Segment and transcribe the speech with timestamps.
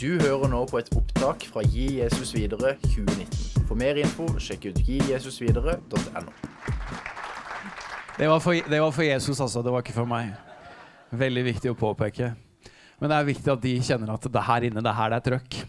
[0.00, 3.66] Du hører nå på et opptak fra Gi Jesus videre 2019.
[3.68, 6.22] For mer info, sjekk ut gijesusvidere.no.
[8.16, 9.60] Det var, for, det var for Jesus, altså.
[9.60, 10.30] Det var ikke for meg.
[11.12, 12.30] Veldig viktig å påpeke.
[12.96, 15.12] Men det er viktig at de kjenner at det er her inne, det er her
[15.12, 15.60] det er trøkk.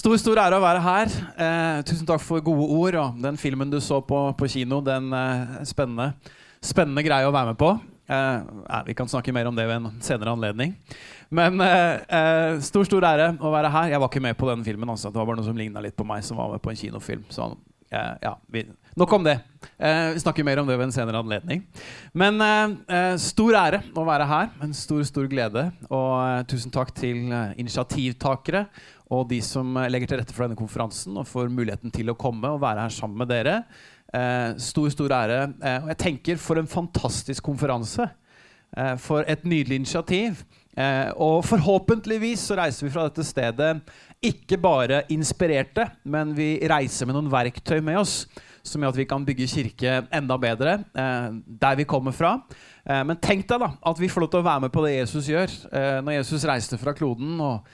[0.00, 1.14] Stor stor ære å være her.
[1.46, 2.98] Eh, tusen takk for gode ord.
[3.04, 6.10] Og den filmen du så på, på kino, den eh, spennende,
[6.58, 7.70] spennende greia å være med på.
[8.10, 10.74] Eh, vi kan snakke mer om det ved en senere anledning.
[11.30, 13.92] Men eh, eh, stor stor ære å være her.
[13.94, 14.90] Jeg var ikke med på den filmen.
[14.90, 15.12] Altså.
[15.12, 17.22] Det var bare noe som ligna litt på meg, som var med på en kinofilm.
[17.30, 17.46] Så
[17.92, 18.64] eh, ja, vi,
[18.98, 19.36] nok om det.
[19.78, 21.62] Eh, vi snakker mer om det ved en senere anledning.
[22.18, 24.50] Men eh, stor ære å være her.
[24.66, 25.68] En stor, stor glede.
[25.86, 28.66] Og tusen takk til initiativtakere
[29.10, 32.46] og de som legger til rette for denne konferansen og får muligheten til å komme
[32.54, 33.56] og være her sammen med dere.
[34.14, 35.42] Eh, stor, stor ære.
[35.62, 38.08] Eh, og jeg tenker for en fantastisk konferanse.
[38.76, 40.44] Eh, for et nydelig initiativ.
[40.78, 43.72] Eh, og forhåpentligvis så reiser vi fra dette stedet
[44.22, 48.22] ikke bare inspirerte, men vi reiser med noen verktøy med oss
[48.62, 51.28] som gjør at vi kan bygge kirke enda bedre eh,
[51.62, 52.36] der vi kommer fra.
[52.90, 54.96] Eh, men tenk deg da at vi får lov til å være med på det
[54.96, 55.54] Jesus gjør.
[56.02, 57.68] når Jesus reiste fra kloden og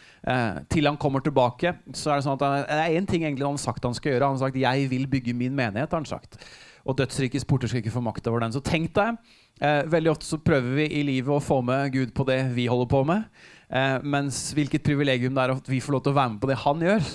[0.69, 3.55] til han kommer tilbake, så er det sånn at det er én ting egentlig han
[3.55, 4.27] har sagt han skal gjøre.
[4.27, 5.91] Han har sagt 'Jeg vil bygge min menighet'.
[5.91, 6.37] har han sagt.
[6.85, 8.53] Og dødsrikets porter skal ikke få makt over den.
[8.53, 9.17] Så tenk deg
[9.57, 12.67] Eh, veldig ofte så prøver vi i livet å få med Gud på det vi
[12.69, 13.25] holder på med.
[13.73, 16.51] Eh, mens hvilket privilegium det er at vi får lov til å være med på
[16.51, 17.13] det han gjør.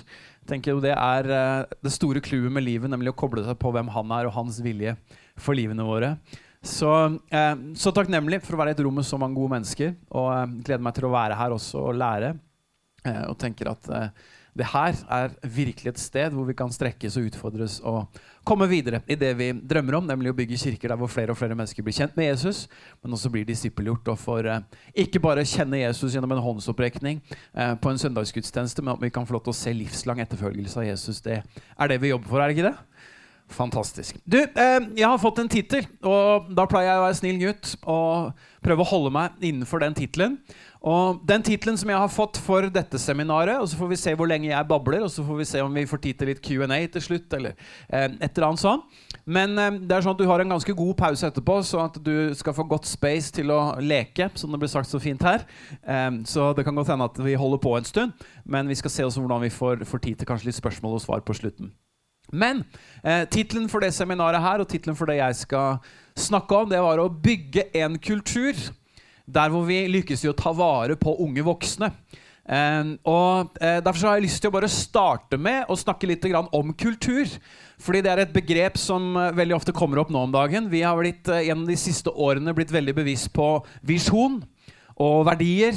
[0.49, 3.71] tenker jo Det er eh, det store clouet med livet, nemlig å koble seg på
[3.71, 4.95] hvem han er og hans vilje
[5.37, 6.15] for livene våre.
[6.61, 6.89] Så,
[7.33, 9.95] eh, så takknemlig for å være i et rom med så mange gode mennesker.
[10.13, 12.35] Og eh, gleder meg til å være her også og lære.
[13.05, 13.89] Eh, og tenker at
[14.57, 18.99] det her er virkelig et sted hvor vi kan strekkes og utfordres og komme videre
[19.07, 21.85] i det vi drømmer om, nemlig å bygge kirker der hvor flere og flere mennesker
[21.85, 22.65] blir kjent med Jesus,
[22.99, 24.65] men også blir disippelgjort og får eh,
[25.05, 29.27] ikke bare kjenne Jesus gjennom en håndsopprekning eh, på en søndagsgudstjeneste, men at vi kan
[29.29, 31.23] få lov til å se livslang etterfølgelse av Jesus.
[31.23, 32.90] Det er det vi jobber for, er det ikke det?
[33.51, 34.15] Fantastisk.
[34.23, 37.73] Du, eh, jeg har fått en tittel, og da pleier jeg å være snill gutt
[37.83, 40.37] og prøve å holde meg innenfor den tittelen.
[40.81, 44.13] Og Den tittelen som jeg har fått for dette seminaret, og så får vi se
[44.17, 46.41] hvor lenge jeg babler, og så får vi se om vi får tid til litt
[46.41, 47.53] Q&A til slutt, eller
[47.89, 48.97] eh, et eller annet sånt.
[49.25, 52.01] Men eh, det er sånn at du har en ganske god pause etterpå, så at
[52.01, 55.45] du skal få godt space til å leke, som det blir sagt så fint her.
[56.25, 59.05] Så det kan godt hende at vi holder på en stund, men vi skal se
[59.05, 61.71] også hvordan vi får tid til kanskje litt spørsmål og svar på slutten.
[62.31, 62.63] Men
[63.03, 65.79] eh, tittelen for det seminaret her, og tittelen for det jeg skal
[66.17, 68.57] snakke om, det var å bygge en kultur
[69.31, 71.91] der hvor vi lykkes i å ta vare på unge voksne.
[72.51, 76.25] Eh, og eh, Derfor har jeg lyst til å bare starte med å snakke litt
[76.51, 77.27] om kultur.
[77.81, 80.67] Fordi det er et begrep som uh, veldig ofte kommer opp nå om dagen.
[80.69, 84.37] Vi har blitt, uh, gjennom de siste årene blitt veldig bevisst på visjon
[85.01, 85.73] og verdier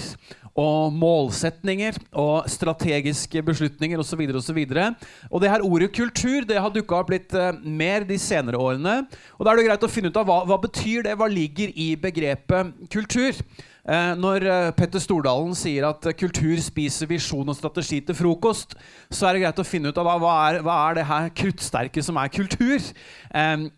[0.55, 4.23] og målsetninger og strategiske beslutninger osv.
[4.31, 8.19] Og, og, og det her ordet kultur det har dukka opp litt uh, mer de
[8.23, 9.01] senere årene.
[9.39, 11.75] Og da er det greit å finne ut av hva, hva betyr det, hva ligger
[11.75, 13.43] i begrepet kultur.
[13.85, 18.73] Eh, når eh, Petter Stordalen sier at eh, kultur spiser visjon og strategi til frokost,
[19.13, 22.05] så er det greit å finne ut av hva er, hva er det her kruttsterke
[22.05, 22.81] som er kultur.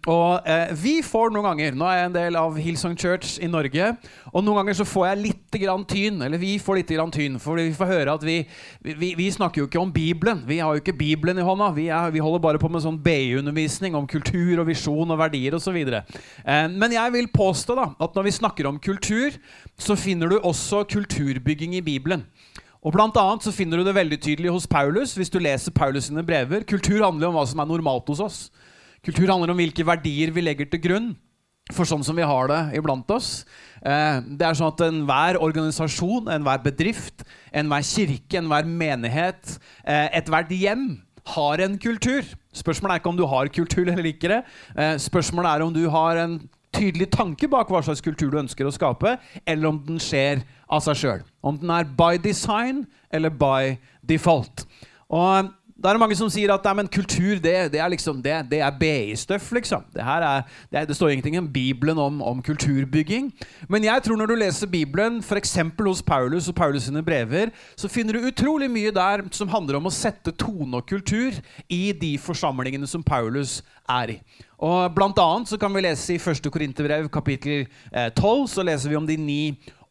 [0.07, 0.47] og
[0.77, 3.89] vi får noen ganger Nå er jeg en del av Hillsong Church i Norge.
[4.31, 6.21] Og noen ganger så får jeg litt grann tyn.
[6.23, 7.39] Eller vi får litt grann tyn.
[7.43, 8.37] For vi får høre at vi,
[8.85, 10.45] vi, vi snakker jo ikke om Bibelen.
[10.47, 11.71] Vi har jo ikke Bibelen i hånda.
[11.77, 15.57] Vi, er, vi holder bare på med sånn BI-undervisning om kultur og visjon og verdier
[15.57, 15.81] osv.
[16.45, 19.41] Men jeg vil påstå da at når vi snakker om kultur,
[19.81, 22.25] så finner du også kulturbygging i Bibelen.
[22.87, 25.17] Og blant annet så finner du det veldig tydelig hos Paulus.
[25.17, 26.63] hvis du leser Paulus sine brever.
[26.63, 28.39] Kultur handler om hva som er normalt hos oss.
[29.05, 31.17] Kultur handler om hvilke verdier vi legger til grunn
[31.75, 33.45] for sånn som vi har det iblant oss.
[33.83, 40.55] Eh, det er sånn at Enhver organisasjon, enhver bedrift, enhver kirke, enhver menighet, eh, ethvert
[40.55, 41.03] hjem
[41.35, 42.23] har en kultur.
[42.55, 44.29] Spørsmålet er ikke om du har kultur eller ikke.
[44.31, 44.45] det.
[45.03, 46.39] spørsmålet er om du har en
[46.77, 49.17] tydelig tanke bak hva slags kultur du ønsker å skape,
[49.47, 51.25] eller om den skjer av seg sjøl.
[51.47, 53.77] Om den er by design eller by
[54.07, 54.67] default.
[55.09, 58.33] Og da er det mange som sier at nei, kultur det, det, er liksom, det,
[58.49, 59.51] det er BI-støff.
[59.53, 59.85] liksom.
[59.93, 63.29] Det, er, det, står ingenting i Bibelen om, om, kulturbygging.
[63.69, 65.59] Men jeg tror når du leser Bibelen, f.eks.
[65.85, 69.91] hos Paulus og Paulus sine brever, så finner du utrolig mye der som handler om
[69.91, 71.37] å sette tone og kultur
[71.69, 74.21] i de forsamlingene som Paulus er i.
[74.57, 76.49] Og Blant annet så kan vi lese i 1.
[76.49, 79.43] Korinterbrev kapittel 12 eh, så leser vi om de ni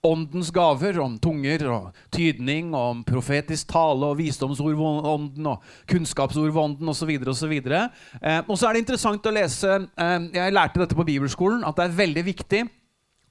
[0.05, 5.65] åndens gaver, om tunger og tydning, og om profetisk tale og visdomsord ved ånden og
[5.91, 7.11] kunnskapsord ved ånden osv.
[7.33, 7.53] osv.
[7.57, 11.77] Eh, og så er det interessant å lese eh, Jeg lærte dette på bibelskolen, at
[11.79, 12.63] det er veldig viktig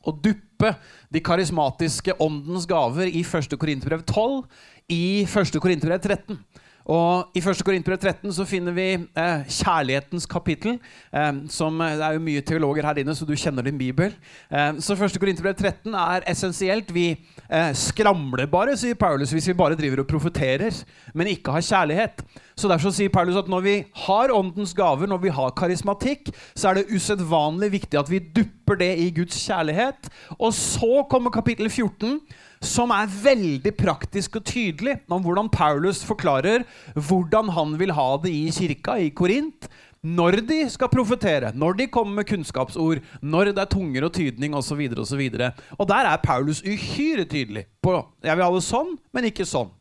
[0.05, 0.75] å duppe
[1.13, 3.57] de karismatiske åndens gaver i 1.
[3.61, 4.45] Korinterbrev 12
[4.93, 5.59] i 1.
[5.63, 6.41] Korinterbrev 13.
[6.85, 7.63] Og I 1.
[7.65, 10.77] Korinterbrev 13 så finner vi eh, kjærlighetens kapittel.
[11.17, 14.13] Eh, som, eh, det er jo mye teologer her inne, så du kjenner din bibel.
[14.53, 15.17] Eh, så 1.
[15.21, 16.93] Korinterbrev 13 er essensielt.
[16.93, 20.77] Vi eh, skramler bare, sier Paulus, hvis vi bare driver og profeterer,
[21.15, 22.25] men ikke har kjærlighet.
[22.55, 26.71] Så Derfor sier Paulus at når vi har åndens gaver, når vi har karismatikk, så
[26.71, 30.13] er det usedvanlig viktig at vi dupper det i Guds kjærlighet.
[30.39, 32.21] Og så kommer kapittel 14
[32.67, 36.65] som er veldig praktisk og tydelig om hvordan Paulus forklarer
[36.95, 39.69] hvordan han vil ha det i kirka i Korint.
[40.05, 44.53] Når de skal profetere, når de kommer med kunnskapsord, når det er tunger og tydning
[44.53, 44.83] osv.
[44.91, 48.67] Og, så og, så og der er Paulus uhyre tydelig på jeg vil ha det
[48.67, 49.73] sånn, men ikke sånn.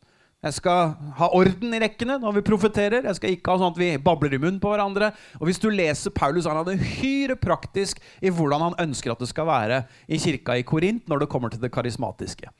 [0.43, 3.05] Jeg skal ha orden i rekkene når vi profeterer.
[3.07, 5.13] Jeg skal ikke ha sånn at vi babler i munnen på hverandre.
[5.39, 9.23] Og hvis du leser Paulus, han hadde det uhyre praktisk i hvordan han ønsker at
[9.23, 12.51] det skal være i kirka i Korint når det kommer til det karismatiske.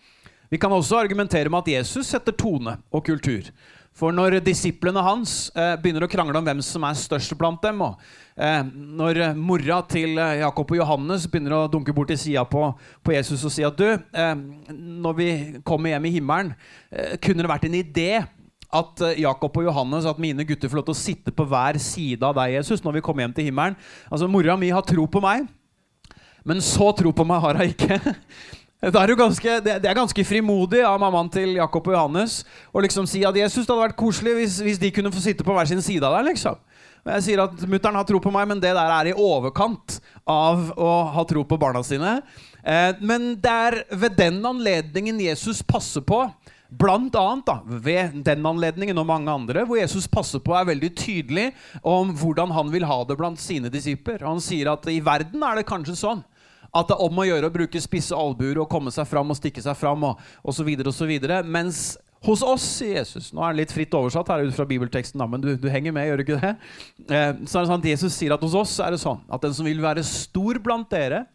[0.54, 3.52] Vi kan også argumentere med at Jesus setter tone og kultur.
[3.94, 7.82] For når disiplene hans eh, begynner å krangle om hvem som er størst blant dem,
[7.86, 8.00] og
[8.34, 12.72] eh, når mora til eh, Jakob og Johannes begynner å dunke bort til sida på,
[13.06, 14.34] på, Jesus og si at du, eh,
[14.74, 15.30] når vi
[15.68, 16.56] kommer hjem i himmelen,
[16.90, 18.10] eh, kunne det vært en idé
[18.74, 21.78] at eh, Jakob og Johannes, at mine gutter får lov til å sitte på hver
[21.82, 23.78] side av deg, Jesus, når vi kommer hjem til himmelen.
[24.10, 25.46] Altså, Mora mi har tro på meg,
[26.44, 28.02] men så tro på meg har hun ikke.
[28.84, 32.42] Det er, ganske, det, er ganske frimodig av mammaen til Jakob og Johannes
[32.76, 35.46] å liksom si at Jesus det hadde vært koselig hvis, hvis, de kunne få sitte
[35.48, 36.34] på hver sin side av deg.
[36.34, 36.58] liksom.
[37.08, 40.74] Jeg sier at Mutter'n har tro på meg, men det der er i overkant av
[40.76, 42.18] å ha tro på barna sine.
[42.60, 46.26] Eh, men det er ved den anledningen Jesus passer på
[46.74, 50.90] Blant annet da, ved den anledningen og mange andre, hvor Jesus passer på er veldig
[50.98, 51.52] tydelig
[51.86, 54.24] om hvordan han vil ha det blant sine disipler.
[54.26, 56.24] Han sier at i verden er det kanskje sånn
[56.74, 59.38] at det er om å gjøre å bruke spisse albuer og komme seg fram og
[59.38, 60.08] stikke seg fram.
[60.10, 60.66] og, osv.
[61.08, 61.44] videre.
[61.46, 65.44] Mens hos oss, Jesus Nå er det litt fritt oversatt her ut fra bibelteksten, men
[65.44, 66.54] du, du, henger med, gjør du ikke det?
[67.04, 69.44] Eh, så er det sånn at Jesus sier at hos oss er det sånn at
[69.44, 71.26] den som vil være stor blant dere,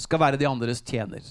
[0.00, 1.24] skal være de andres tjener.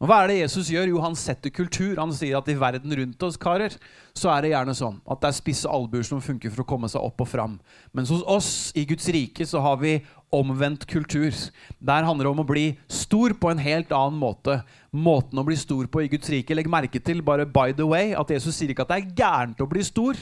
[0.00, 0.94] Og Hva er det Jesus gjør?
[0.94, 1.98] Jo, han setter kultur.
[2.00, 3.74] Han sier at i verden rundt oss, karer,
[4.16, 6.88] så er det gjerne sånn at det er spisse albuer som funker for å komme
[6.88, 7.58] seg opp og fram.
[7.92, 9.98] Mens hos oss i Guds rike så har vi
[10.32, 11.36] omvendt kultur.
[11.84, 14.62] Der handler det om å bli stor på en helt annen måte.
[14.88, 16.56] Måten å bli stor på i Guds rike.
[16.56, 19.60] Legg merke til, bare by the way, at Jesus sier ikke at det er gærent
[19.60, 20.16] å bli stor.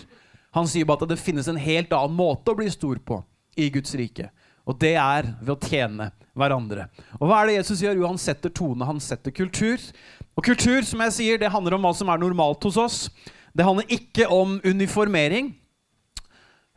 [0.58, 3.22] Han sier bare at det finnes en helt annen måte å bli stor på
[3.54, 4.32] i Guds rike.
[4.66, 6.88] Og det er ved å tjene hverandre.
[7.18, 8.00] Og hva er det Jesus gjør?
[8.00, 9.82] Jo, han setter tone, han setter kultur.
[10.38, 12.98] Og kultur som jeg sier, det handler om hva som er normalt hos oss.
[13.56, 15.50] Det handler ikke om uniformering.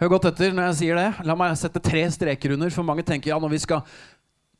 [0.01, 1.09] Hør godt etter når jeg sier det.
[1.29, 3.83] La meg sette tre streker under, for mange tenker ja, når vi skal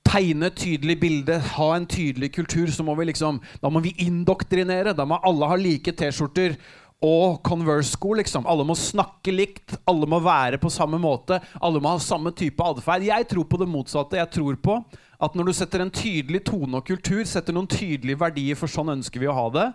[0.05, 3.95] tegne et tydelig bilde, ha en tydelig kultur, så må vi liksom Da må vi
[4.05, 4.93] indoktrinere.
[4.97, 6.57] Da må alle ha like T-skjorter
[7.01, 8.13] og Converse-sko.
[8.19, 8.45] liksom.
[8.47, 12.61] Alle må snakke likt, alle må være på samme måte, alle må ha samme type
[12.63, 13.07] atferd.
[13.07, 14.19] Jeg tror på det motsatte.
[14.19, 14.77] Jeg tror på
[15.21, 18.93] at når du setter en tydelig tone og kultur, setter noen tydelige verdier, for sånn
[18.95, 19.67] ønsker vi å ha det,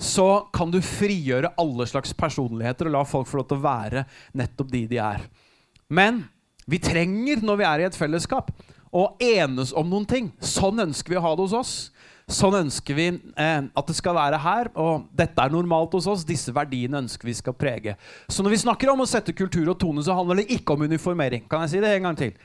[0.00, 4.04] så kan du frigjøre alle slags personligheter og la folk få lov til å være
[4.40, 5.26] nettopp de de er.
[5.92, 6.22] Men
[6.70, 8.52] vi trenger, når vi er i et fellesskap,
[8.90, 10.30] å enes om noen ting.
[10.40, 11.74] Sånn ønsker vi å ha det hos oss.
[12.30, 16.22] Sånn ønsker vi eh, at det skal være her, og dette er normalt hos oss.
[16.26, 17.96] Disse verdiene ønsker vi skal prege.
[18.30, 20.86] Så når vi snakker om å sette kultur og tone, så handler det ikke om
[20.86, 21.42] uniformering.
[21.50, 22.36] Kan jeg si det en gang til?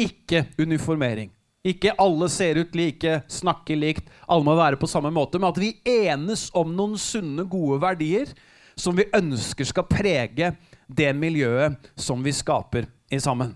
[0.00, 1.28] Ikke uniformering.
[1.64, 5.40] Ikke alle ser ut like, snakker likt, alle må være på samme måte.
[5.40, 8.32] Men at vi enes om noen sunne, gode verdier
[8.76, 10.50] som vi ønsker skal prege
[10.88, 13.54] det miljøet som vi skaper i sammen.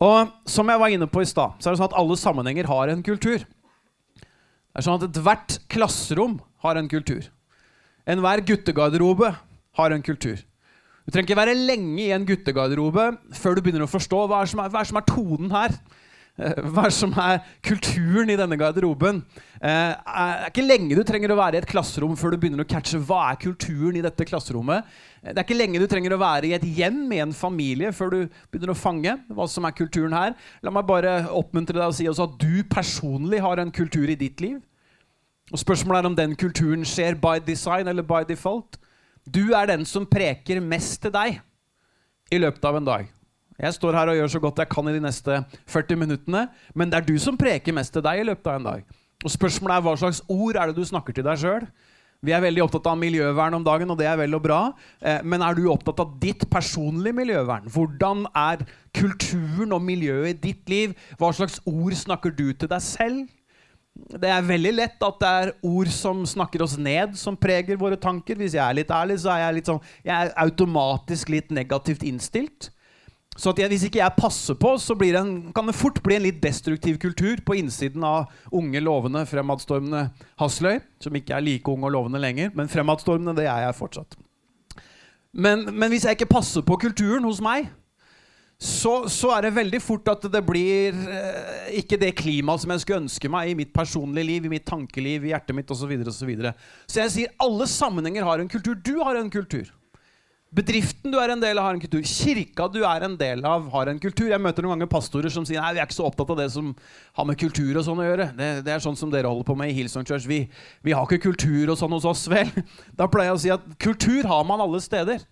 [0.00, 2.68] Og som jeg var inne på i stad, så er det sånn at alle sammenhenger
[2.68, 3.44] har en kultur.
[4.70, 7.24] Det er sånn at Ethvert klasserom har en kultur.
[8.06, 9.32] Enhver guttegarderobe
[9.78, 10.38] har en kultur.
[11.04, 14.62] Du trenger ikke være lenge i en guttegarderobe før du begynner å forstå hva som
[14.62, 15.74] er, hva som er tonen her.
[16.40, 19.20] Eh, hva som er kulturen i denne garderoben?
[19.60, 22.64] Eh, det er ikke lenge du trenger å være i et klasserom før du begynner
[22.64, 24.88] å catche hva er kulturen i dette klasserommet.
[25.20, 27.92] Eh, det er ikke lenge du trenger å være i et hjem i en familie
[27.92, 28.18] før du
[28.48, 30.34] begynner å fange hva som er kulturen her.
[30.64, 34.18] La meg bare oppmuntre deg og si også at du personlig har en kultur i
[34.18, 34.56] ditt liv.
[35.50, 38.80] Og Spørsmålet er om den kulturen skjer by design eller by default.
[39.28, 41.42] Du er den som preker mest til deg
[42.32, 43.08] i løpet av en dag.
[43.60, 46.90] Jeg står her og gjør så godt jeg kan i de neste 40 minuttene, men
[46.90, 48.98] det er du som preker mest til deg i løpet av en dag.
[49.20, 51.66] Og Spørsmålet er hva slags ord er det du snakker til deg sjøl?
[52.24, 54.60] Vi er veldig opptatt av miljøvern om dagen, og det er vel og bra.
[55.00, 57.68] Eh, men er du opptatt av ditt personlige miljøvern?
[57.72, 58.64] Hvordan er
[58.96, 60.96] kulturen og miljøet i ditt liv?
[61.20, 63.22] Hva slags ord snakker du til deg selv?
[64.20, 67.96] Det er veldig lett at det er ord som snakker oss ned, som preger våre
[68.00, 68.36] tanker.
[68.40, 72.04] Hvis jeg er litt ærlig, så er jeg, litt sånn, jeg er automatisk litt negativt
[72.08, 72.68] innstilt.
[73.40, 76.42] Så jeg, hvis ikke jeg passer på, så en, kan det fort bli en litt
[76.42, 80.82] destruktiv kultur på innsiden av unge, lovende, fremadstormende Hasløy.
[81.00, 84.18] Som ikke er like ung og lovende lenger, men fremadstormende, det er jeg fortsatt.
[85.32, 87.70] Men, men hvis jeg ikke passer på kulturen hos meg,
[88.60, 92.82] så, så, er det veldig fort at det blir eh, ikke det klimaet som jeg
[92.82, 95.94] skulle ønske meg i mitt personlige liv, i mitt tankeliv, i hjertet mitt osv.
[95.94, 96.52] Så, og så, videre.
[96.84, 98.76] så jeg sier alle sammenhenger har en kultur.
[98.76, 99.70] Du har en kultur.
[100.50, 102.00] Bedriften du er en del av, har en kultur.
[102.02, 104.32] Kirka du er en del av, har en kultur.
[104.32, 106.48] Jeg møter noen ganger pastorer som sier nei, vi er ikke så opptatt av det
[106.50, 106.72] som
[107.14, 108.26] har med kultur og sånn å gjøre.
[108.34, 110.26] Det, det er sånn som dere holder på med i Hillsong Church.
[110.26, 110.40] Vi,
[110.82, 112.50] vi har ikke kultur og sånn hos oss, vel?
[112.98, 115.22] Da pleier jeg å si at kultur har man alle steder.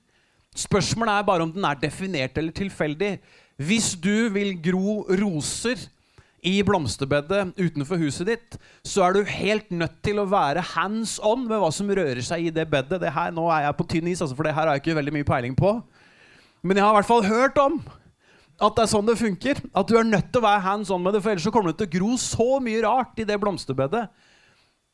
[0.55, 3.17] Spørsmålet er bare om den er definert eller tilfeldig.
[3.59, 5.83] Hvis du vil gro roser
[6.47, 11.47] i blomsterbedet utenfor huset ditt, så er du helt nødt til å være hands on
[11.49, 13.01] med hva som rører seg i det bedet.
[13.03, 14.99] Det her, nå er jeg på tynn is, altså, for det her har jeg ikke
[15.01, 15.75] veldig mye peiling på.
[16.63, 17.81] Men jeg har i hvert fall hørt om
[18.59, 19.61] at det er sånn det funker.
[19.75, 21.75] At du er nødt til å være hands on med det, for ellers så kommer
[21.75, 24.07] det til å gro så mye rart i det blomsterbedet.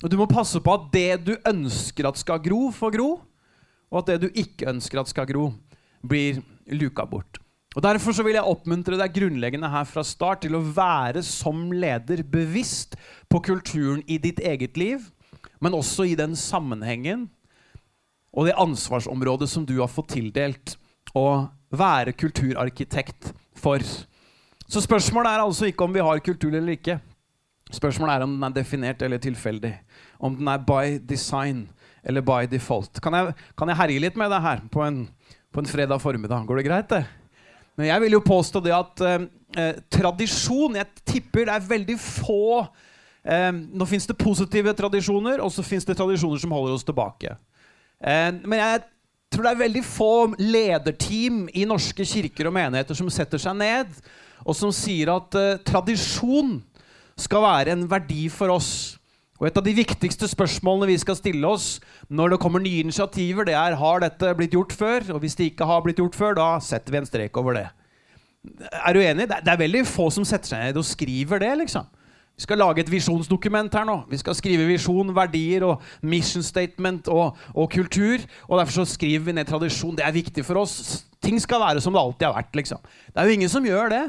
[0.05, 3.13] Og du må passe på at det du ønsker at skal gro, får gro
[3.95, 5.53] og at det du ikke ønsker at skal gro,
[6.03, 6.43] blir
[6.75, 7.39] luka bort.
[7.75, 11.73] Og Derfor så vil jeg oppmuntre deg grunnleggende her fra start til å være som
[11.75, 12.95] leder bevisst
[13.31, 15.09] på kulturen i ditt eget liv,
[15.59, 17.29] men også i den sammenhengen
[18.35, 20.77] og det ansvarsområdet som du har fått tildelt
[21.15, 23.83] å være kulturarkitekt for.
[24.67, 26.99] Så spørsmålet er altså ikke om vi har kultur eller ikke.
[27.75, 29.73] Spørsmålet er om den er definert eller tilfeldig.
[30.19, 31.67] Om den er by design
[32.05, 33.01] eller by default.
[33.03, 35.05] Kan jeg, kan jeg herje litt med det her på en,
[35.53, 36.47] på en, fredag formiddag?
[36.47, 37.24] Går det greit, det?
[37.79, 39.29] Men jeg vil jo påstå det at eh,
[39.59, 42.67] eh tradisjon Jeg tipper det er veldig få
[43.25, 47.37] eh, Nå fins det positive tradisjoner, og så fins det tradisjoner som holder oss tilbake.
[48.01, 48.85] Eh, men jeg
[49.35, 53.91] tror det er veldig få lederteam i norske kirker og menigheter som setter seg ned
[54.45, 56.59] og som sier at eh, tradisjon
[57.21, 58.71] skal være en verdi for oss.
[59.45, 61.75] Og Et av de viktigste spørsmålene vi skal stille oss
[62.09, 65.05] når det kommer nye initiativer, det er har dette blitt gjort før.
[65.13, 67.67] Og hvis det ikke har blitt gjort før, da setter vi en strek over det.
[68.73, 69.29] Er du enig?
[69.29, 71.53] Det er veldig få som setter seg ned og skriver det.
[71.61, 71.85] liksom.
[72.39, 73.99] Vi skal lage et visjonsdokument her nå.
[74.09, 78.25] Vi skal skrive visjon, verdier og mission statement og, og, kultur.
[78.49, 79.93] Og derfor så skriver vi ned tradisjon.
[80.01, 81.05] Det er viktig for oss.
[81.21, 82.57] Ting skal være som det alltid har vært.
[82.57, 82.81] liksom.
[83.13, 84.05] Det er jo ingen som gjør det.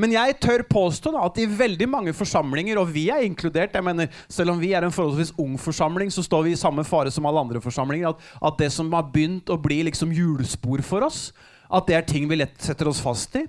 [0.00, 3.84] Men jeg tør påstå da, at i veldig mange forsamlinger, og vi er inkludert jeg
[3.84, 7.12] mener, Selv om vi er en forholdsvis ung forsamling, så står vi i samme fare
[7.12, 8.12] som alle andre forsamlinger.
[8.12, 11.30] At, at det som har begynt å bli liksom hjulspor for oss,
[11.72, 13.46] at det er ting vi lett setter oss fast i.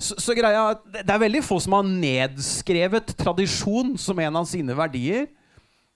[0.00, 4.76] Så, så greia, Det er veldig få som har nedskrevet tradisjon som en av sine
[4.76, 5.28] verdier.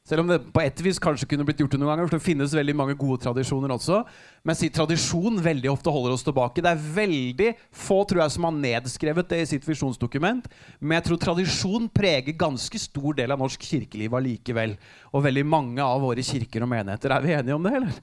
[0.04, 2.08] Selv om det på et vis kanskje kunne blitt gjort noen ganger.
[2.11, 4.02] for Det finnes veldig mange gode tradisjoner også.
[4.44, 6.61] Men si tradisjon veldig ofte holder oss tilbake.
[6.61, 10.50] Det er veldig få tror jeg, som har nedskrevet det i sitt visjonsdokument.
[10.76, 14.75] Men jeg tror tradisjon preger ganske stor del av norsk kirkeliv allikevel.
[15.16, 17.16] Og veldig mange av våre kirker og menigheter.
[17.16, 17.96] Er vi enige om det, eller?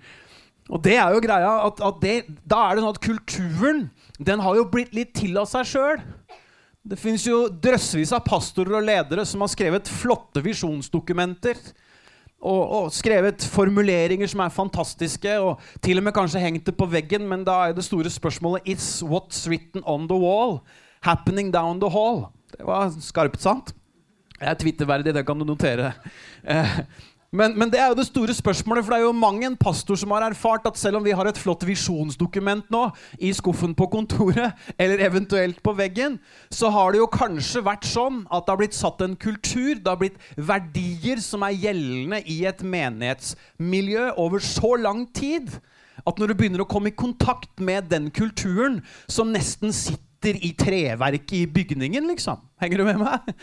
[0.73, 2.15] Og det er jo greia at, at det,
[2.49, 3.85] Da er det sånn at kulturen
[4.17, 6.01] den har jo blitt litt til av seg sjøl.
[6.81, 11.61] Det fins jo drøssevis av pastorer og ledere som har skrevet flotte visjonsdokumenter
[12.41, 16.87] og, og, skrevet formuleringer som er fantastiske, og til og med kanskje hengt det på
[16.89, 20.59] veggen, men da er det store spørsmålet Is what's written on the wall
[21.05, 22.25] happening down the hall?
[22.51, 23.75] Det var skarpt sant.
[24.41, 25.93] Det er twitterverdig, det kan du notere.
[27.31, 29.95] Men, men, det er jo det store spørsmålet, for det er jo mange en pastor
[29.95, 32.81] som har erfart at selv om vi har et flott visjonsdokument nå
[33.23, 36.19] i skuffen på kontoret, eller eventuelt på veggen,
[36.51, 39.87] så har det jo kanskje vært sånn at det har blitt satt en kultur, det
[39.87, 45.55] har blitt verdier som er gjeldende i et menighetsmiljø over så lang tid
[46.03, 50.45] at når du begynner å komme i kontakt med den kulturen som nesten sitter sitter
[50.45, 52.37] i treverket i bygningen, liksom.
[52.59, 53.33] Henger du med meg?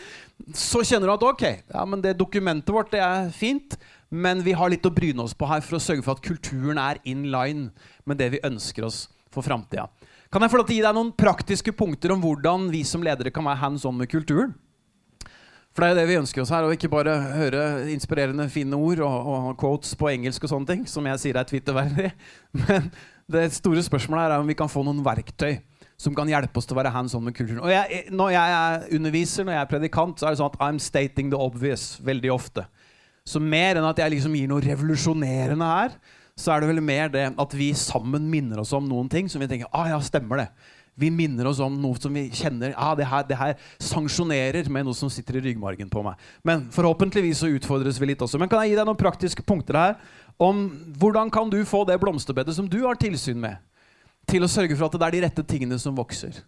[0.55, 1.43] Så kjenner du at ok,
[1.73, 3.75] ja, men det dokumentet vårt det er fint,
[4.09, 6.79] men vi har litt å bryne oss på her for å sørge for at kulturen
[6.79, 7.69] er in line
[8.05, 9.89] med det vi ønsker oss for framtida.
[10.31, 13.59] Kan jeg få gi deg noen praktiske punkter om hvordan vi som ledere kan være
[13.59, 14.55] hands on med kulturen?
[15.75, 18.77] For det er jo det vi ønsker oss her, og ikke bare høre inspirerende fine
[18.77, 22.13] ord og, og quotes på engelsk og sånne ting, som jeg sier er twitterverdig.
[22.63, 22.87] Men
[23.29, 25.59] det store spørsmålet her er om vi kan få noen verktøy
[25.99, 27.61] som kan hjelpe oss til å være hands on med kulturen.
[27.65, 30.79] Og jeg, Når jeg underviser, når jeg er predikant, så er det sånn at I'm
[30.79, 32.65] stating the obvious veldig ofte.
[33.27, 35.93] Så mer enn at jeg liksom gir noe revolusjonerende her,
[36.39, 39.43] så er det vel mer det at vi sammen minner oss om noen ting som
[39.43, 40.47] vi tenker ah ja, stemmer det.
[40.99, 43.53] Vi minner oss om noe som vi kjenner ah, det her, det her
[43.83, 46.19] sanksjonerer med noe som sitter i ryggmargen på meg.
[46.47, 48.39] Men forhåpentligvis så utfordres vi litt også.
[48.39, 49.95] Men kan jeg gi deg noen praktiske punkter her
[50.39, 50.65] om
[50.99, 53.59] hvordan kan du få det blomsterbedet som du har tilsyn med,
[54.29, 56.39] til å sørge for at det er de rette tingene som vokser?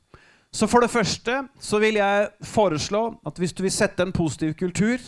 [0.51, 4.53] Så for det første så vil jeg foreslå at hvis du vil sette en positiv
[4.59, 4.99] kultur,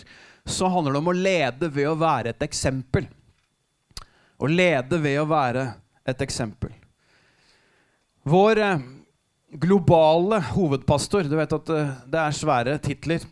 [0.46, 3.08] så handler det om å lede ved å være et eksempel.
[4.39, 5.68] Å lede ved å være
[6.08, 6.72] et eksempel.
[8.27, 8.84] Vår eh,
[9.60, 13.24] globale hovedpastor Du vet at eh, det er svære titler.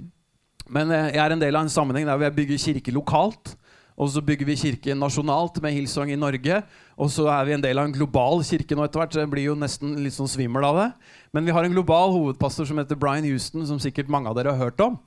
[0.72, 3.56] Men eh, jeg er en del av en sammenheng der vi bygger kirke lokalt.
[4.00, 6.62] Og så bygger vi kirke nasjonalt med Hillsong i Norge.
[6.98, 9.16] Og så er vi en del av en global kirke nå etter hvert.
[9.16, 10.88] Så jeg blir jo nesten litt sånn svimmel av det.
[11.36, 14.56] Men vi har en global hovedpastor som heter Brian Houston, som sikkert mange av dere
[14.56, 14.98] har hørt om.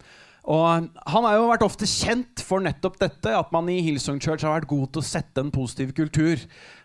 [0.45, 4.45] Og Han har jo vært ofte kjent for nettopp dette, at man i Hillsong Church
[4.45, 6.41] har vært god til å sette en positiv kultur.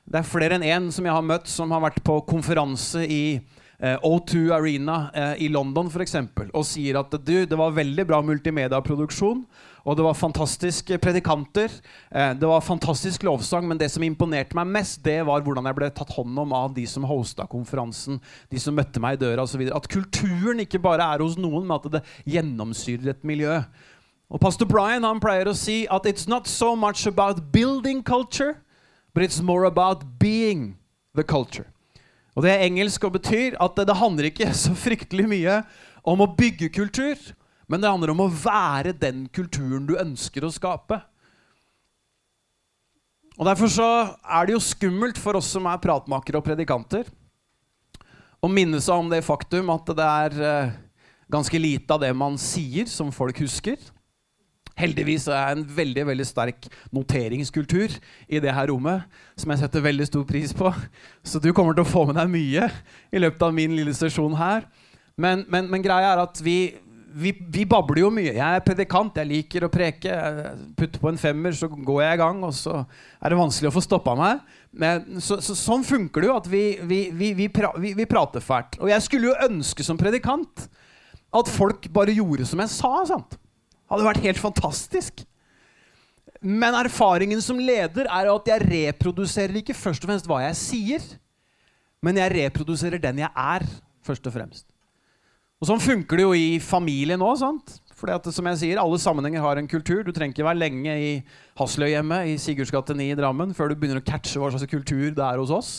[0.10, 3.24] Det er flere enn én som jeg har møtt, som har vært på konferanse i
[3.36, 8.08] eh, O2 Arena eh, i London for eksempel, og sier at du, det var veldig
[8.08, 9.44] bra multimediaproduksjon.
[9.90, 11.72] Og det var fantastiske predikanter.
[12.14, 15.78] Eh, det var fantastisk lovsang, men det som imponerte meg mest, det var hvordan jeg
[15.80, 18.20] ble tatt hånd om av de som hosta konferansen,
[18.54, 19.64] de som møtte meg i døra osv.
[19.74, 23.64] At kulturen ikke bare er hos noen, men at det gjennomsyrer et miljø.
[24.30, 28.60] Og Pastor Brian han pleier å si at it's not so much about building culture,
[29.16, 30.78] but it's more about being
[31.18, 31.66] the culture.
[32.38, 35.64] Og Det er engelsk og betyr at det handler ikke så fryktelig mye
[36.08, 37.18] om å bygge kultur,
[37.70, 40.98] men det handler om å være den kulturen du ønsker å skape.
[43.40, 43.88] Og Derfor så
[44.20, 47.08] er det jo skummelt for oss som er pratmakere og predikanter,
[48.40, 50.76] å minne seg om det faktum at det er eh,
[51.32, 53.78] ganske lite av det man sier, som folk husker.
[54.80, 57.98] Heldigvis er det en veldig veldig sterk noteringskultur
[58.32, 59.04] i det her rommet,
[59.36, 60.72] som jeg setter veldig stor pris på.
[61.24, 62.70] Så du kommer til å få med deg mye
[63.12, 64.64] i løpet av min lille sesjon her.
[65.20, 66.78] Men, men, men greia er at vi,
[67.10, 68.32] vi, vi, babler jo mye.
[68.36, 70.12] Jeg er predikant, jeg liker å preke.
[70.14, 73.72] Jeg putter på en femmer, så går jeg i gang, og så er det vanskelig
[73.72, 74.44] å få stoppa meg.
[74.70, 78.78] Men, så, så, sånn funker det jo, at vi, vi, pra, vi, prater fælt.
[78.84, 80.68] Og jeg skulle jo ønske som predikant
[81.36, 82.94] at folk bare gjorde som jeg sa.
[83.10, 83.38] sant?
[83.90, 85.26] Hadde vært helt fantastisk.
[86.40, 91.08] Men erfaringen som leder er at jeg reproduserer ikke først og fremst hva jeg sier,
[92.06, 93.66] men jeg reproduserer den jeg er,
[94.06, 94.69] først og fremst.
[95.60, 97.42] Og Sånn funker det jo i familien òg.
[98.08, 100.06] At, som jeg sier, Alle sammenhenger har en kultur.
[100.08, 101.10] Du trenger ikke være lenge i
[101.60, 105.12] Hasløyhjemmet i Sigurds gate 9 i Drammen før du begynner å catche hva slags kultur
[105.12, 105.72] det er hos oss.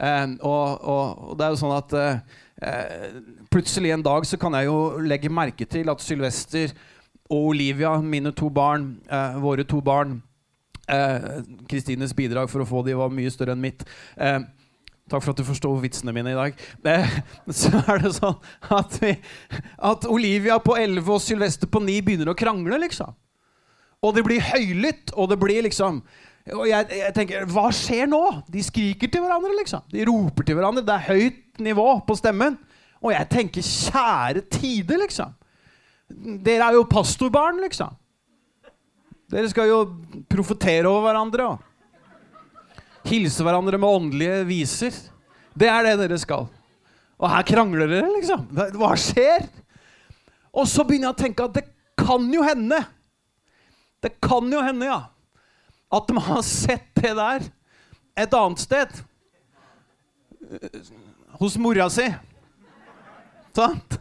[0.00, 3.10] Eh, og, og, og, det er jo sånn at eh,
[3.52, 6.72] Plutselig en dag så kan jeg jo legge merke til at Sylvester
[7.28, 10.22] og Olivia, mine to barn, eh, våre to barn
[11.68, 13.82] Kristines bidrag for å få de var mye større enn mitt.
[14.16, 14.38] Eh,
[15.08, 16.58] Takk for at du forstår vitsene mine i dag.
[16.92, 17.14] Eh,
[17.60, 18.36] så er det sånn
[18.76, 19.14] at, vi,
[19.90, 23.14] at Olivia på 11 og Sylvester på 9 begynner å krangle, liksom.
[24.04, 25.96] Og det blir høylytt, og det blir liksom
[26.54, 28.20] Og jeg, jeg, tenker, hva skjer nå?
[28.48, 29.84] De skriker til hverandre, liksom.
[29.92, 30.84] De roper til hverandre.
[30.86, 32.56] Det er høyt nivå på stemmen.
[33.02, 35.34] Og jeg tenker, kjære tide, liksom.
[36.46, 37.92] Dere er jo pastorbarn, liksom.
[39.28, 39.82] Dere skal jo
[40.30, 41.50] profetere over hverandre.
[41.52, 41.67] Og
[43.08, 44.96] Hilse hverandre med åndelige viser.
[45.58, 46.48] Det er det dere skal.
[47.18, 48.46] Og her krangler dere, liksom.
[48.78, 49.48] Hva skjer?
[50.54, 51.66] Og så begynner jeg å tenke at det
[51.98, 52.78] kan jo hende
[54.02, 55.00] Det kan jo hende, ja.
[55.90, 57.46] At de har sett det der
[58.18, 59.00] et annet sted.
[61.38, 62.06] Hos mora si.
[63.56, 63.98] Sant?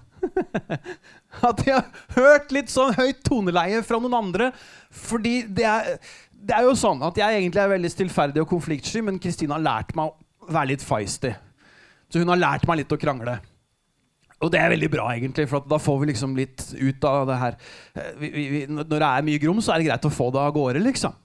[1.47, 4.51] At de har hørt litt sånn høyt toneleie fra noen andre.
[4.89, 5.97] Fordi det er
[6.47, 9.63] det er jo sånn at Jeg egentlig er veldig stillferdig og konfliktsky, men Kristine har
[9.63, 11.33] lært meg å være litt feisty.
[12.07, 13.37] Så hun har lært meg litt å krangle.
[14.37, 17.37] Og det er veldig bra, egentlig, for da får vi liksom litt ut av det
[17.41, 17.55] her.
[17.97, 20.43] Eh, vi, vi, når det er mye grom, så er det greit å få det
[20.43, 21.15] av gårde, liksom.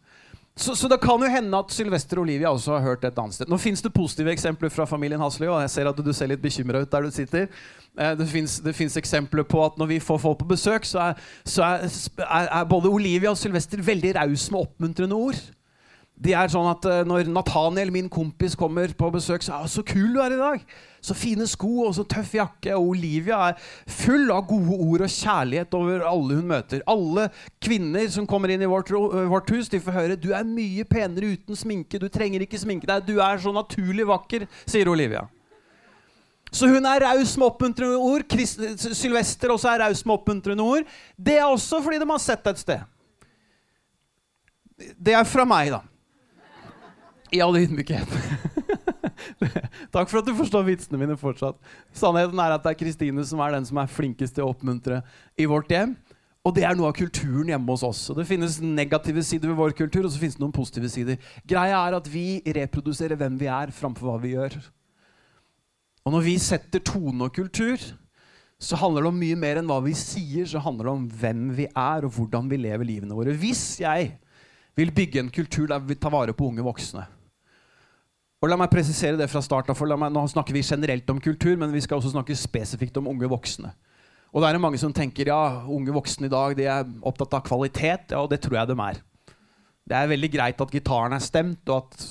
[0.57, 3.39] Så, så, det kan jo hende at Sylvester og Olivia også har hørt et annet
[3.39, 3.49] sted.
[3.49, 6.43] Nå fins det positive eksempler fra familien Hasløy, og jeg ser at du ser litt
[6.43, 7.49] bekymra ut der du sitter.
[7.97, 11.65] Eh, det fins eksempler på at når vi får folk på besøk, så er, så
[11.65, 11.89] er,
[12.27, 15.41] er, er både Olivia og Sylvester veldig rause med oppmuntrende ord.
[16.23, 19.83] De er sånn at uh, Når Nathaniel, min kompis, kommer på besøk, så er så
[19.87, 20.65] kul du er i dag.
[21.03, 22.77] Så fine sko og så tøff jakke.
[22.77, 23.59] Og Olivia er
[23.91, 26.85] full av gode ord og kjærlighet over alle hun møter.
[26.91, 27.27] Alle
[27.63, 31.35] kvinner som kommer inn i vårt, vårt hus, de får høre du er mye penere
[31.35, 31.99] uten sminke.
[31.99, 33.07] Du trenger ikke sminke deg.
[33.09, 35.27] Du er så naturlig vakker, sier Olivia.
[36.53, 38.35] Så hun er raus med oppmuntrende ord.
[38.93, 40.91] Sylvester også er raus med oppmuntrende ord.
[41.17, 42.91] Det er også fordi de har sett det et sted.
[45.01, 45.81] Det er fra meg, da.
[47.33, 48.11] I all ydmykhet.
[49.95, 51.57] Takk for at du forstår vitsene mine fortsatt.
[51.97, 55.01] Sannheten er at det er Kristine som er den som er flinkest til å oppmuntre
[55.41, 55.95] i vårt hjem.
[56.43, 58.03] Og det er noe av kulturen hjemme hos oss.
[58.11, 61.21] Og det finnes negative sider ved vår kultur, og så finnes det noen positive sider.
[61.49, 64.59] Greia er at vi reproduserer hvem vi er, framfor hva vi gjør.
[66.03, 67.79] Og når vi setter tone og kultur,
[68.63, 70.51] så handler det om mye mer enn hva vi sier.
[70.51, 73.39] Så handler det om hvem vi er, og hvordan vi lever livene våre.
[73.39, 74.17] Hvis jeg
[74.77, 77.07] vil bygge en kultur der vi tar vare på unge voksne
[78.43, 81.55] og La meg presisere det fra start av, for Nå snakker vi generelt om kultur,
[81.61, 83.71] men vi skal også snakke spesifikt om unge voksne.
[84.33, 87.45] Og det er mange som tenker ja, unge voksne i dag de er opptatt av
[87.47, 88.11] kvalitet.
[88.11, 89.01] Ja, og det tror jeg de er.
[89.83, 92.07] Det er veldig greit at gitaren er stemt, og at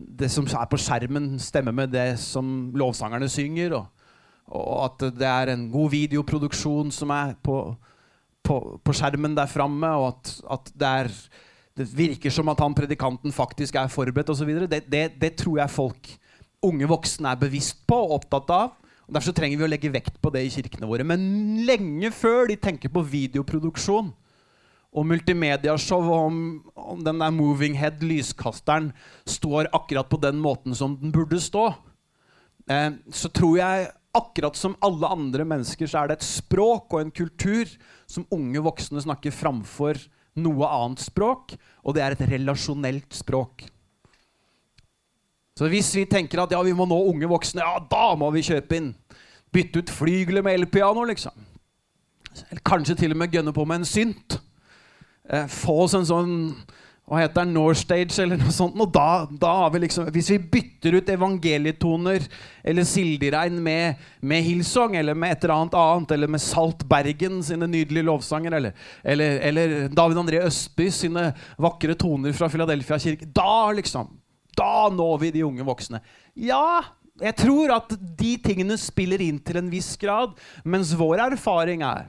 [0.00, 3.76] det som er på skjermen, stemmer med det som lovsangerne synger.
[3.76, 4.06] Og,
[4.48, 7.58] og at det er en god videoproduksjon som er på,
[8.46, 11.12] på, på skjermen der framme, og at, at det, er,
[11.80, 14.52] det virker som at han predikanten faktisk er forberedt osv.
[14.68, 16.12] Det, det, det tror jeg folk,
[16.66, 18.74] unge voksne, er bevisst på og opptatt av.
[19.08, 21.06] Og Derfor trenger vi å legge vekt på det i kirkene våre.
[21.06, 21.22] Men
[21.66, 24.12] lenge før de tenker på videoproduksjon
[24.90, 26.38] og multimediashow og om,
[26.74, 28.90] om den der moving head, lyskasteren,
[29.26, 31.68] står akkurat på den måten som den burde stå,
[32.70, 37.04] eh, så tror jeg akkurat som alle andre mennesker så er det et språk og
[37.04, 37.70] en kultur
[38.10, 39.98] som unge voksne snakker framfor
[40.38, 43.66] noe annet språk, og det er et relasjonelt språk.
[45.58, 48.44] Så hvis vi tenker at ja, vi må nå unge voksne, ja, da må vi
[48.46, 48.92] kjøpe inn.
[49.52, 51.34] Bytte ut flygelet med elpiano, liksom.
[52.46, 54.38] Eller kanskje til og med gønne på med en synt.
[55.28, 56.32] Eh, få oss en sånn
[57.10, 58.76] hva heter den, Norstage eller noe sånt.
[58.78, 62.22] Og da, da har vi liksom, Hvis vi bytter ut evangelietoner
[62.62, 67.40] eller Sildirein med, med Hillsong eller med et eller annet annet, eller med Salt Bergen
[67.42, 71.26] sine nydelige lovsanger, eller, eller, eller David André Østby sine
[71.58, 74.14] vakre toner fra Philadelphia kirke Da liksom,
[74.54, 75.98] da når vi de unge voksne.
[76.38, 76.78] Ja,
[77.20, 82.06] jeg tror at de tingene spiller inn til en viss grad, mens vår erfaring er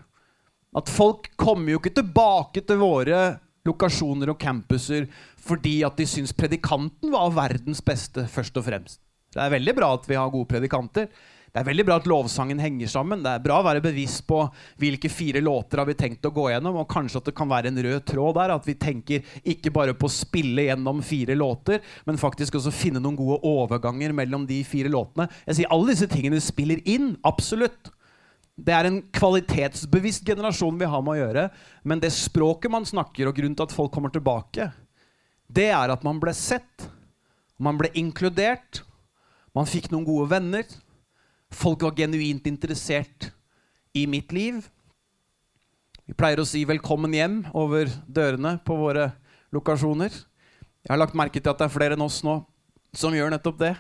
[0.78, 3.24] at folk kommer jo ikke tilbake til våre
[3.68, 5.08] lokasjoner og campuser
[5.42, 9.02] fordi at de syns predikanten var verdens beste, først og fremst.
[9.32, 11.08] Det er veldig bra at vi har gode predikanter,
[11.52, 13.24] det er veldig bra at lovsangen henger sammen.
[13.26, 14.38] Det er bra å være bevisst på
[14.80, 17.74] hvilke fire låter har vi tenkt å gå gjennom, og kanskje at det kan være
[17.74, 18.54] en rød tråd der.
[18.56, 23.04] At vi tenker ikke bare på å spille gjennom fire låter, men faktisk også finne
[23.04, 25.28] noen gode overganger mellom de fire låtene.
[25.50, 27.18] Jeg sier Alle disse tingene spiller inn.
[27.28, 27.92] Absolutt.
[28.62, 31.48] Det er en kvalitetsbevisst generasjon vi har med å gjøre.
[31.88, 34.70] Men det språket man snakker, og grunnen til at folk kommer tilbake,
[35.52, 36.88] det er at man ble sett.
[37.62, 38.84] Man ble inkludert.
[39.58, 40.68] Man fikk noen gode venner.
[41.52, 43.32] Folk var genuint interessert
[43.98, 44.62] i mitt liv.
[46.06, 49.12] Vi pleier å si 'velkommen hjem' over dørene på våre
[49.52, 50.12] lokasjoner.
[50.12, 52.46] Jeg har lagt merke til at det er flere enn oss nå
[52.94, 53.76] som gjør nettopp det.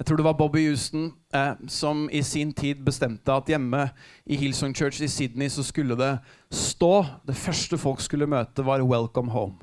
[0.00, 3.82] Jeg tror det var Bobby Houston eh, som i sin tid bestemte at hjemme
[4.24, 6.14] i Hillsong Church i Sydney så skulle det
[6.48, 9.60] stå Det første folk skulle møte, var 'Welcome Home'.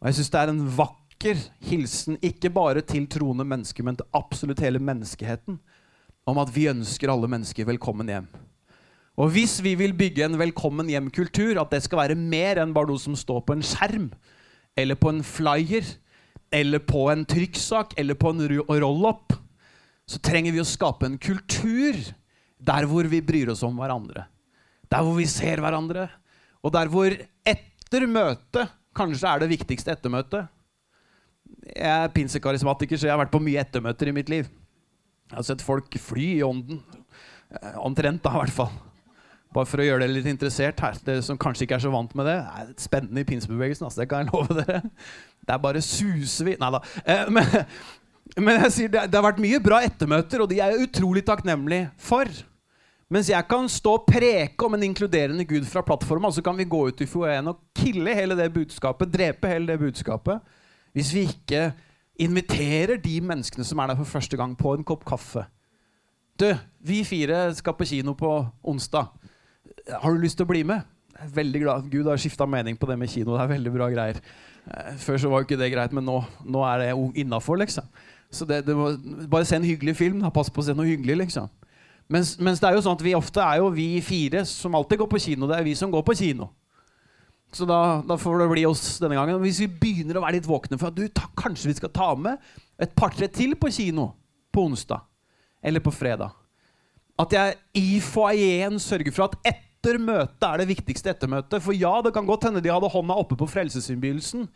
[0.00, 4.06] Og Jeg syns det er en vakker hilsen, ikke bare til troende mennesker, men til
[4.14, 5.58] absolutt hele menneskeheten
[6.26, 8.28] om at vi ønsker alle mennesker velkommen hjem.
[9.16, 12.86] Og hvis vi vil bygge en velkommen hjem-kultur, at det skal være mer enn bare
[12.86, 14.12] noe som står på en skjerm,
[14.76, 15.82] eller på en flyer,
[16.52, 19.43] eller på en trykksak, eller på en roll-up,
[20.04, 21.96] så trenger vi å skape en kultur
[22.64, 24.26] der hvor vi bryr oss om hverandre.
[24.92, 26.08] Der hvor vi ser hverandre,
[26.64, 27.12] og der hvor
[27.44, 30.48] etter møtet kanskje er det viktigste ettermøtet.
[31.74, 34.48] Jeg er pinsekarismatiker, så jeg har vært på mye ettermøter i mitt liv.
[35.30, 36.82] Jeg har sett folk fly i ånden.
[37.50, 38.72] Eh, omtrent, da, i hvert fall.
[39.54, 40.96] Bare for å gjøre dere litt interessert her.
[41.06, 42.36] Dere som kanskje ikke er så vant med det.
[42.42, 43.86] Det er spennende i pinsebevegelsen.
[43.86, 44.80] Altså, det kan jeg love dere.
[45.44, 46.80] Det er bare suser vi Nei da.
[47.04, 47.58] Eh, men,
[48.38, 51.22] men, jeg sier, det, det, har vært mye bra ettermøter, og de er jeg utrolig
[51.26, 52.30] takknemlig for.
[53.12, 56.66] Mens jeg kan stå og preke om en inkluderende Gud fra plattforma, så kan vi
[56.66, 60.40] gå ut i foajeen og kille hele det budskapet, drepe hele det budskapet,
[60.96, 61.68] hvis vi ikke
[62.24, 65.44] inviterer de menneskene som er der for første gang, på en kopp kaffe.
[66.40, 66.48] Du,
[66.82, 68.30] vi fire skal på kino på
[68.66, 69.12] onsdag.
[70.00, 70.82] Har du lyst til å bli med?
[71.14, 71.86] Jeg er veldig glad.
[71.92, 73.36] Gud har skifta mening på det med kino.
[73.36, 74.18] Det er veldig bra greier.
[74.66, 76.90] Eh, før så var jo ikke det greit, men nå, nå er det
[77.22, 77.86] innafor, liksom.
[78.34, 78.90] Så det, det må,
[79.30, 80.20] bare se en hyggelig film.
[80.24, 80.32] Da.
[80.34, 81.48] Pass på å se noe hyggelig, liksom.
[82.12, 85.00] Mens, mens, det er jo sånn at vi ofte er jo vi fire som alltid
[85.00, 85.48] går på kino.
[85.48, 86.50] Det er vi som går på kino.
[87.54, 89.40] Så da, da, får det bli oss denne gangen.
[89.44, 92.10] Hvis vi begynner å være litt våkne for at du, ta, kanskje vi skal ta
[92.18, 92.42] med
[92.82, 94.10] et par-tre til på kino
[94.54, 95.04] på onsdag
[95.64, 96.34] eller på fredag.
[97.20, 101.62] At jeg i foajeen sørger for at etter møtet er det viktigste ettermøtet.
[101.62, 104.48] For ja, det kan godt hende de hadde hånda oppe på frelsesinnbydelsen.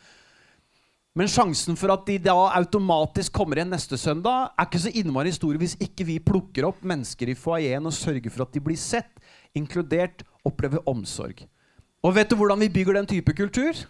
[1.18, 5.32] Men sjansen for at de da automatisk kommer igjen neste søndag, er ikke så innmari
[5.34, 8.78] stor hvis ikke vi plukker opp mennesker i foajeen og sørger for at de blir
[8.78, 9.10] sett,
[9.58, 11.42] inkludert, opplever omsorg.
[12.06, 13.80] Og vet du hvordan vi bygger den type kultur?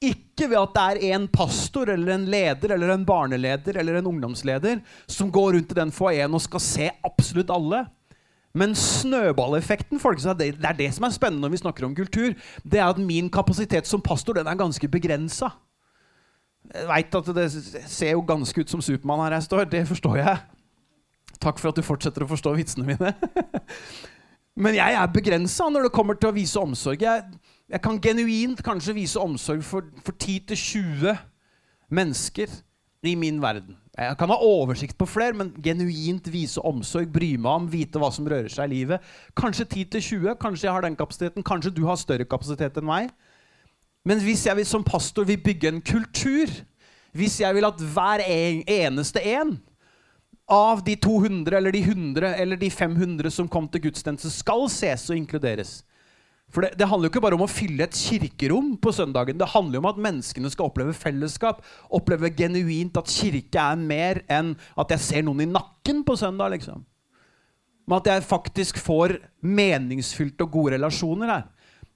[0.00, 4.08] Ikke ved at det er en pastor eller en leder eller en barneleder eller en
[4.14, 7.82] ungdomsleder som går rundt i den foajeen og skal se absolutt alle.
[8.56, 12.32] Men snøballeffekten folkens, det er det som er spennende når vi snakker om kultur.
[12.64, 15.52] Det er at min kapasitet som pastor den er ganske begrensa.
[16.72, 19.68] Jeg veit at det ser jo ganske ut som Supermann her jeg står.
[19.70, 20.42] Det forstår jeg.
[21.42, 23.12] Takk for at du fortsetter å forstå vitsene mine.
[24.64, 27.02] Men jeg er begrensa når det kommer til å vise omsorg.
[27.02, 27.24] Jeg,
[27.70, 31.16] jeg kan genuint kanskje vise omsorg for, for 10-20
[31.94, 32.52] mennesker
[33.04, 33.76] i min verden.
[33.94, 38.08] Jeg kan ha oversikt på flere, men genuint vise omsorg, bry meg om, vite hva
[38.14, 39.12] som rører seg i livet.
[39.38, 43.12] Kanskje 10-20, kanskje jeg har den kapasiteten, kanskje du har større kapasitet enn meg.
[44.04, 46.50] Men hvis jeg vil, som pastor vil bygge en kultur,
[47.16, 49.56] hvis jeg vil at hver eneste en
[50.50, 55.06] av de 200 eller de 100 eller de 500 som kom til gudstjeneste, skal ses
[55.08, 55.78] og inkluderes
[56.52, 59.38] For det, det, handler jo ikke bare om å fylle et kirkerom på søndagen.
[59.40, 61.64] Det handler jo om at menneskene skal oppleve fellesskap.
[61.88, 66.52] Oppleve genuint at kirke er mer enn at jeg ser noen i nakken på søndag.
[66.54, 66.84] liksom.
[67.88, 71.48] Men at jeg faktisk får meningsfylte og gode relasjoner her.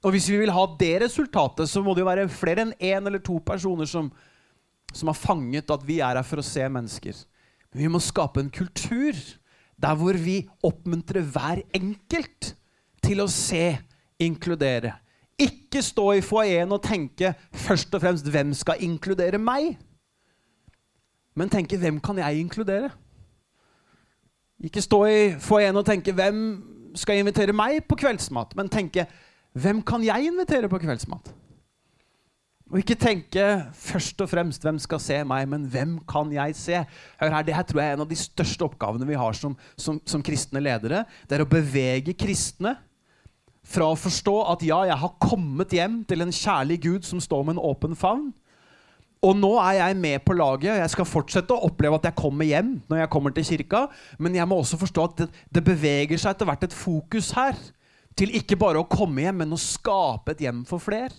[0.04, 3.00] Og hvis vi vil ha det resultatet, så må det jo være flere enn én
[3.00, 4.12] en eller to personer som,
[4.94, 7.18] som har fanget at vi er her for å se mennesker.
[7.72, 9.18] Men vi må skape en kultur
[9.78, 12.54] der hvor vi oppmuntrer hver enkelt
[13.04, 13.78] til å se,
[14.18, 14.96] inkludere.
[15.38, 19.76] Ikke stå i foajeen og tenke først og fremst 'hvem skal inkludere meg'?
[21.36, 22.90] Men tenke 'hvem kan jeg inkludere'?
[24.64, 26.62] Ikke stå i foajeen og tenke 'hvem
[26.94, 28.56] skal invitere meg på kveldsmat'?
[28.56, 29.06] Men tenke
[29.62, 31.32] hvem kan jeg invitere på kveldsmat?
[32.68, 36.82] Og ikke tenke først og fremst hvem skal se meg, men hvem kan jeg se?
[37.20, 39.54] Hør her, det her tror jeg er en av de største oppgavene vi har som,
[39.80, 41.06] som, som kristne ledere.
[41.24, 42.74] Det er å bevege kristne
[43.68, 47.48] fra å forstå at ja, jeg har kommet hjem til en kjærlig Gud som står
[47.48, 48.28] med en åpen favn.
[49.24, 50.70] Og nå er jeg med på laget.
[50.74, 53.86] og Jeg skal fortsette å oppleve at jeg kommer hjem når jeg kommer til kirka,
[54.20, 57.56] men jeg må også forstå at det, det beveger seg etter hvert et fokus her
[58.18, 61.14] til ikke bare å komme hjem, men å skape et hjem for flere.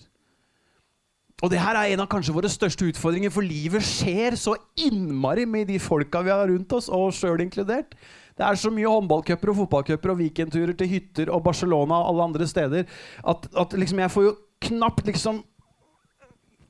[1.39, 5.45] Og det her er en av kanskje våre største utfordringer, for livet skjer så innmari
[5.47, 7.95] med de folka vi har rundt oss, og sjøl inkludert.
[8.39, 12.27] Det er så mye håndballcuper og fotballcuper og weekendturer til hytter og Barcelona og alle
[12.29, 12.85] andre steder
[13.27, 14.35] at, at liksom jeg får jo
[14.69, 15.41] knapt liksom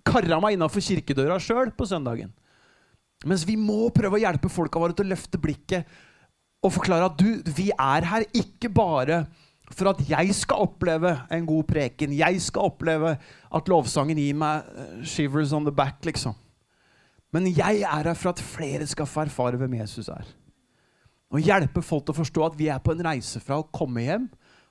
[0.09, 2.31] karra meg innafor kirkedøra sjøl på søndagen.
[3.29, 5.85] Mens vi må prøve å hjelpe folka våre til å løfte blikket
[6.65, 9.23] og forklare at du, vi er her ikke bare
[9.75, 12.13] for at jeg skal oppleve en god preken.
[12.17, 13.15] Jeg skal oppleve
[13.55, 16.35] at lovsangen gir meg eh, shivers on the back, liksom.
[17.33, 20.25] Men jeg er her for at flere skal få erfare hvem Jesus er.
[21.29, 24.01] Og hjelpe folk til å forstå at vi er på en reise fra å komme
[24.01, 24.25] hjem,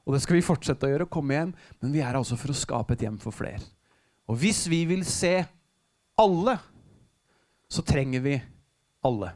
[0.09, 2.51] og det skal vi fortsette å gjøre, å komme hjem, men vi er altså for
[2.51, 3.63] å skape et hjem for flere.
[4.29, 5.37] Og hvis vi vil se
[6.19, 6.57] alle,
[7.71, 8.35] så trenger vi
[9.07, 9.31] alle.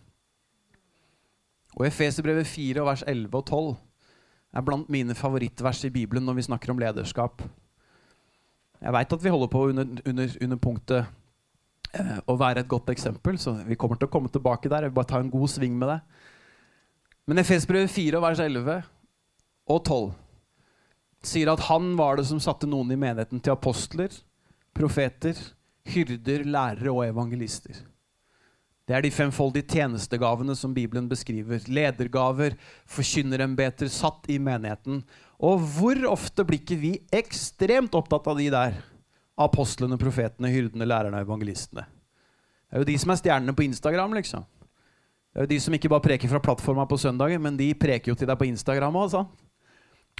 [1.76, 3.76] Og Efeserbrevet 4, vers 11 og 12
[4.52, 7.42] er blant mine favorittvers i Bibelen når vi snakker om lederskap.
[8.82, 11.04] Jeg veit at vi holder på under, under, under punktet
[11.94, 14.84] eh, å være et godt eksempel, så vi kommer til å komme tilbake der.
[14.84, 16.00] Jeg vil bare ta en god sving med det.
[17.30, 18.82] Men Efesbrevet 4, vers 11
[19.70, 20.10] og 12
[21.22, 24.10] sier at han var det som satte noen i menigheten til apostler,
[24.74, 25.38] profeter,
[25.86, 27.78] hyrder, lærere og evangelister.
[28.88, 31.62] Det er de femfoldige tjenestegavene som Bibelen beskriver.
[31.70, 32.56] Ledergaver,
[32.90, 35.04] forkynnerembeter satt i menigheten.
[35.42, 38.80] Og hvor ofte blir ikke vi ekstremt opptatt av de der?
[39.42, 41.86] Apostlene, profetene, hyrdene, lærerne og evangelistene.
[41.86, 44.44] Det er jo de som er stjernene på Instagram, liksom.
[45.32, 48.12] Det er jo de som ikke bare preker fra plattforma på søndager, men de preker
[48.12, 49.14] jo til deg på Instagram òg.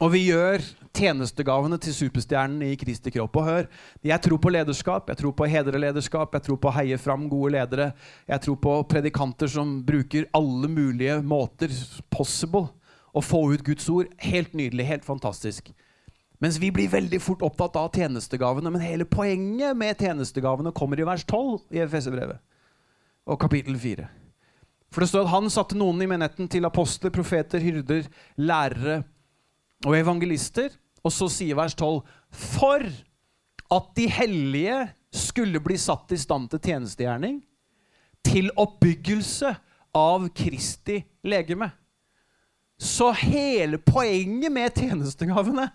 [0.01, 0.63] Og vi gjør
[0.97, 3.37] tjenestegavene til superstjernen i Kristi kropp.
[3.39, 3.69] Og hør,
[4.07, 6.99] jeg tror på lederskap, jeg tror på å hedre lederskap, jeg tror på å heie
[7.01, 7.91] fram gode ledere.
[8.31, 11.75] Jeg tror på predikanter som bruker alle mulige måter
[12.13, 12.71] possible
[13.13, 14.09] å få ut Guds ord.
[14.23, 15.71] Helt nydelig, helt fantastisk.
[16.43, 18.73] Mens vi blir veldig fort opptatt av tjenestegavene.
[18.73, 22.43] Men hele poenget med tjenestegavene kommer i vers 12 i Efeserbrevet
[23.31, 24.09] og kapittel 4.
[24.93, 29.05] For det står at han satte noen i menigheten til apostler, profeter, hyrder, lærere
[29.87, 30.73] og evangelister.
[31.03, 32.85] Og så sier vers 12.: For
[33.73, 34.79] at de hellige
[35.13, 37.41] skulle bli satt i stand til tjenestegjerning,
[38.25, 39.55] til oppbyggelse
[39.99, 41.71] av Kristi legeme.
[42.83, 45.69] Så hele poenget med tjenestegavene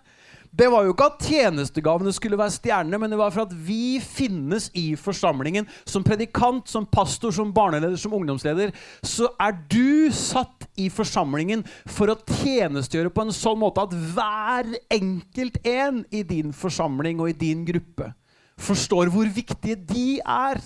[0.56, 3.98] det var jo ikke at tjenestegavene skulle være stjernene, men det var for at vi
[4.02, 5.68] finnes i forsamlingen.
[5.88, 8.72] Som predikant, som pastor, som barneleder, som ungdomsleder.
[9.02, 14.72] Så er du satt i forsamlingen for å tjenestegjøre på en sånn måte at hver
[14.94, 18.12] enkelt en i din forsamling og i din gruppe
[18.58, 20.58] forstår hvor viktige de er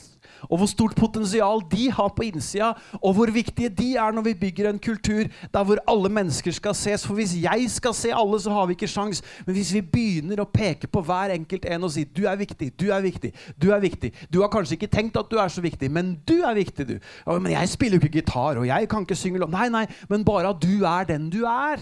[0.49, 4.35] og hvor stort potensial de har på innsida, og hvor viktige de er når vi
[4.47, 7.07] bygger en kultur der hvor alle mennesker skal ses.
[7.07, 9.23] For hvis jeg skal se alle, så har vi ikke sjans.
[9.47, 12.73] Men hvis vi begynner å peke på hver enkelt en og si du er viktig,
[12.79, 15.63] du er viktig, du er viktig Du har kanskje ikke tenkt at du er så
[15.63, 16.97] viktig, men du er viktig, du.
[17.27, 19.53] Ja, men jeg spiller jo ikke gitar, og jeg kan ikke synge lov.
[19.53, 21.81] Nei, nei, men bare at du er den du er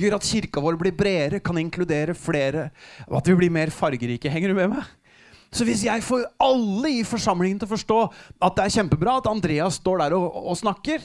[0.00, 2.70] gjør at kirka vår blir bredere, kan inkludere flere,
[3.08, 4.30] og at vi blir mer fargerike.
[4.32, 4.88] Henger du med meg?
[5.50, 7.98] Så hvis jeg får alle i forsamlingen til å forstå
[8.46, 11.02] at det er kjempebra at Andreas står der og, og snakker,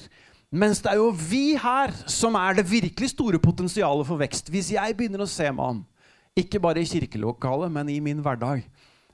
[0.54, 4.70] mens det er jo vi her som er det virkelig store potensialet for vekst Hvis
[4.76, 5.80] jeg begynner å se meg om,
[6.38, 8.62] ikke bare i kirkelokalet, men i min hverdag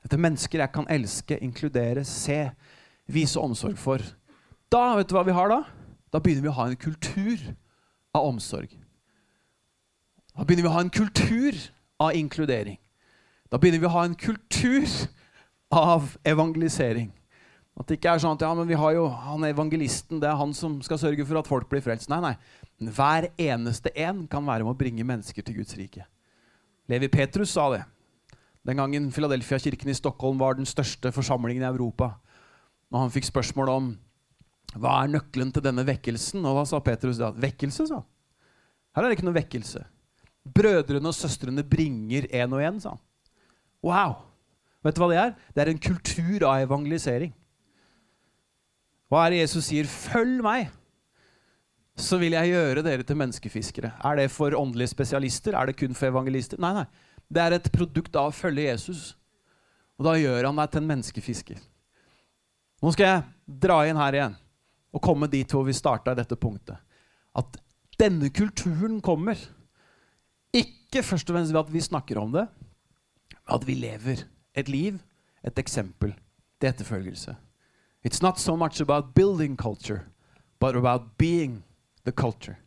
[0.01, 2.49] Etter mennesker jeg kan elske, inkludere, se,
[3.07, 4.03] vise omsorg for
[4.73, 5.61] Da vet du hva vi har da?
[6.11, 7.39] Da begynner vi å ha en kultur
[8.11, 8.71] av omsorg.
[10.35, 11.55] Da begynner vi å ha en kultur
[12.01, 12.75] av inkludering.
[13.51, 14.87] Da begynner vi å ha en kultur
[15.71, 17.09] av evangelisering.
[17.79, 20.37] At det ikke er sånn at ja, men vi har jo han evangelisten, det er
[20.37, 22.11] han som skal sørge for at folk blir frelst.
[22.11, 22.35] Nei, nei.
[22.91, 26.05] Hver eneste en kan være med å bringe mennesker til Guds rike.
[26.91, 27.85] Levi Petrus sa det
[28.67, 32.11] den gangen Philadelphia-kirken i Stockholm var den største forsamlingen i Europa.
[32.93, 33.87] Når han fikk spørsmål om
[34.75, 38.09] hva er nøkkelen til denne vekkelsen, og da sa Petrus at vekkelse, sa han.
[38.93, 39.81] Her er det ikke noe vekkelse.
[40.45, 43.01] Brødrene og søstrene bringer én og én, sa han.
[43.81, 44.19] Wow!
[44.81, 45.33] Vet du hva det er?
[45.53, 47.33] Det er en kultur av evangelisering.
[49.11, 49.85] Hva er det Jesus sier?
[49.85, 50.69] 'Følg meg,
[51.99, 53.91] så vil jeg gjøre dere til menneskefiskere'.
[54.03, 55.53] Er det for åndelige spesialister?
[55.53, 56.57] Er det kun for evangelister?
[56.57, 56.85] Nei, nei.
[57.31, 59.17] Det er et produkt av å følge Jesus.
[59.99, 61.59] Og da gjør han deg til en menneskefisker.
[62.81, 64.37] Nå skal jeg dra inn her igjen
[64.91, 66.79] og komme dit hvor vi starta dette punktet.
[67.37, 67.59] At
[67.99, 69.37] denne kulturen kommer
[70.55, 74.69] ikke først og fremst ved at vi snakker om det, men at vi lever et
[74.69, 74.99] liv,
[75.43, 76.13] et eksempel
[76.59, 77.35] til etterfølgelse.
[78.05, 80.01] It's not so much about building culture,
[80.59, 81.63] but about being
[82.05, 82.57] the culture.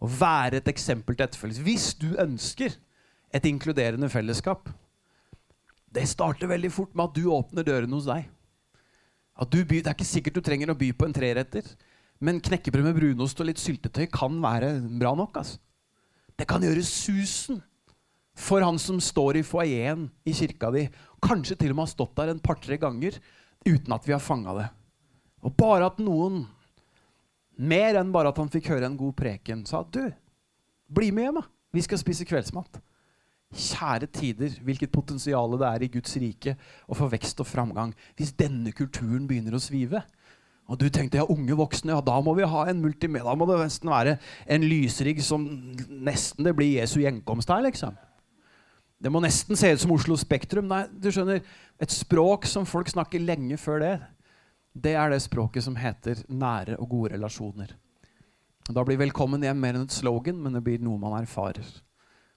[0.00, 1.62] Å være et eksempel til etterfølgelse.
[1.62, 2.76] Hvis du ønsker
[3.32, 4.68] et inkluderende fellesskap
[5.90, 8.28] Det starter veldig fort med at du åpner dørene hos deg.
[9.40, 11.66] By, det er ikke sikkert du trenger å by på en treretter,
[12.22, 14.68] men knekkebrød med brunost og litt syltetøy kan være
[15.00, 15.40] bra nok.
[15.40, 15.58] Altså.
[16.38, 17.58] Det kan gjøre susen
[18.38, 20.86] for han som står i foajeen i kirka di.
[21.20, 23.18] Kanskje til og med har stått der en par-tre ganger
[23.66, 24.68] uten at vi har fanga det.
[25.44, 26.42] Og bare at noen,
[27.60, 30.02] mer enn bare at han fikk høre en god preken, sa du,
[30.90, 31.46] bli med hjem, da.
[31.70, 32.80] Vi skal spise kveldsmat.
[33.50, 36.54] Kjære tider, hvilket potensial det er i Guds rike
[36.86, 40.02] å få vekst og framgang hvis denne kulturen begynner å svive.
[40.70, 43.26] Og du tenkte ja, unge voksne, ja, da må vi ha en multimedia.
[43.26, 45.46] Da må det nesten være en lysrigg som
[45.90, 47.98] nesten det blir Jesu gjenkomst her, liksom.
[49.00, 50.66] Det må nesten se ut som Oslo Spektrum.
[50.68, 51.40] Nei, du skjønner,
[51.80, 53.94] Et språk som folk snakker lenge før det,
[54.76, 57.72] det er det språket som heter nære og gode relasjoner.
[58.68, 61.64] Da blir 'velkommen hjem' mer enn et slogan, men det blir noe man erfarer.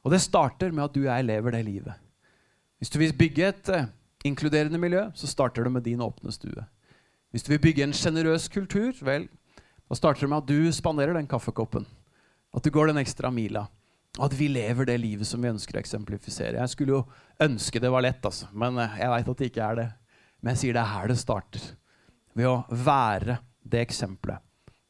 [0.04, 1.94] Og det starter med at du og jeg lever det livet.
[2.80, 3.86] Hvis du vil bygge et uh,
[4.24, 6.66] inkluderende miljø, så starter det med din åpne stue.
[7.32, 9.28] Hvis du vil bygge en sjenerøs kultur, vel,
[9.90, 11.86] da starter det med at du spanderer den kaffekoppen.
[12.56, 13.68] At du går den ekstra mila.
[14.22, 16.60] At vi lever det livet som vi ønsker å eksemplifisere.
[16.60, 17.02] Jeg skulle jo
[17.42, 18.50] ønske det var lett, altså.
[18.54, 19.88] men eh, jeg veit at det ikke er det.
[20.44, 21.66] Men jeg sier det er her det starter.
[22.38, 24.44] Ved å være det eksempelet.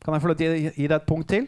[0.04, 1.48] Kan jeg få å gi deg et punkt til?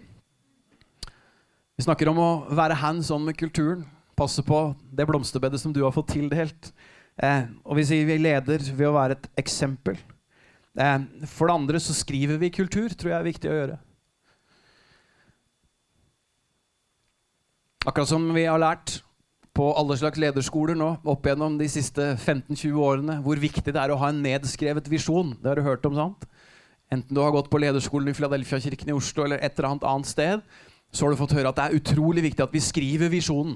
[1.75, 3.83] Vi snakker om å være hands on med kulturen.
[4.15, 6.71] Passe på det blomsterbedet som du har fått tildelt.
[7.19, 9.99] Eh, og vi sier vi leder ved å være et eksempel.
[10.79, 13.77] Eh, for det andre så skriver vi kultur, tror jeg er viktig å gjøre.
[17.85, 18.95] Akkurat som vi har lært
[19.53, 23.93] på alle slags lederskoler nå opp gjennom de siste 15-20 årene hvor viktig det er
[23.93, 25.35] å ha en nedskrevet visjon.
[25.37, 26.25] Det har du hørt om, sant?
[26.89, 30.09] Enten du har gått på lederskolen i Filadelfia-kirken i Oslo eller et eller annet annet
[30.09, 30.41] sted,
[30.89, 33.55] så har du fått høre at det er utrolig viktig at vi skriver visjonen.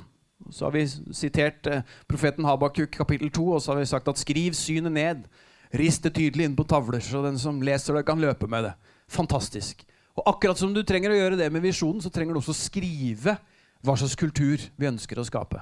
[0.53, 4.21] Så har vi sitert eh, profeten Habakuk kapittel 2, og så har vi sagt at
[4.21, 5.27] skriv synet ned.
[5.73, 8.77] Rist det tydelig inn på tavler, så den som leser det, kan løpe med det.
[9.09, 9.81] Fantastisk.
[10.21, 13.39] Og akkurat som du trenger å gjøre det med visjonen, så trenger du også skrive
[13.83, 15.61] hva slags kultur vi ønsker å skape.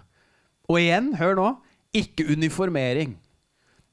[0.67, 1.47] Og igjen, hør nå,
[1.95, 3.15] ikke uniformering,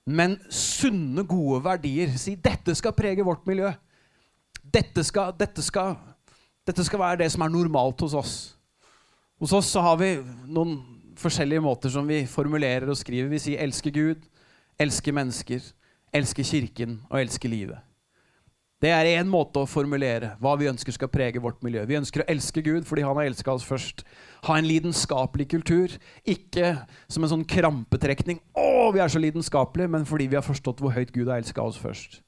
[0.05, 2.13] men sunne, gode verdier.
[2.21, 3.71] Si dette skal prege vårt miljø.
[4.75, 5.95] Dette skal, dette skal,
[6.67, 8.35] dette skal være det som er normalt hos oss.
[9.41, 10.17] Hos oss så har vi
[10.51, 10.77] noen
[11.21, 13.31] forskjellige måter som vi formulerer og skriver.
[13.31, 14.29] Vi sier 'elske Gud',
[14.79, 15.73] 'elske mennesker',
[16.13, 17.94] 'elske Kirken' og 'elske livet'.
[18.85, 21.87] Det er én måte å formulere hva vi ønsker skal prege vårt miljø.
[21.89, 24.03] Vi ønsker å elske Gud fordi han har elska oss først.
[24.45, 25.95] Ha en lidenskapelig kultur.
[26.29, 26.75] Ikke
[27.09, 30.93] som en sånn krampetrekning 'Å, vi er så lidenskapelige', men fordi vi har forstått hvor
[30.93, 32.21] høyt Gud har elska oss først.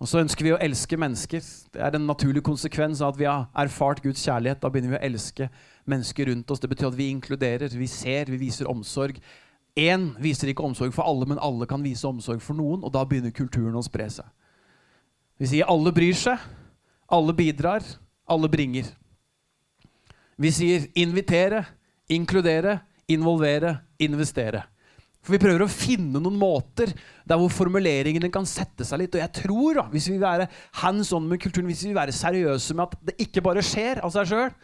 [0.00, 1.46] Og så ønsker vi å elske mennesker.
[1.70, 4.60] Det er en naturlig konsekvens av at vi har erfart Guds kjærlighet.
[4.60, 5.48] Da begynner vi å elske
[5.86, 6.58] mennesker rundt oss.
[6.58, 9.20] Det betyr at vi inkluderer, vi ser, vi viser omsorg.
[9.76, 12.82] Én viser ikke omsorg for alle, men alle kan vise omsorg for noen.
[12.82, 14.26] Og da begynner kulturen å spre seg.
[15.38, 16.40] Vi sier alle bryr seg,
[17.14, 17.84] alle bidrar,
[18.28, 18.88] alle bringer.
[20.38, 21.64] Vi sier invitere,
[22.10, 22.78] inkludere,
[23.10, 24.64] involvere, investere.
[25.22, 26.92] For Vi prøver å finne noen måter
[27.28, 29.16] der hvor formuleringene kan sette seg litt.
[29.16, 30.48] Og jeg tror, da, hvis vi vil være
[30.82, 34.02] hands on med kulturen, hvis vi vil være seriøse med at det ikke bare skjer
[34.06, 34.54] av seg sjøl,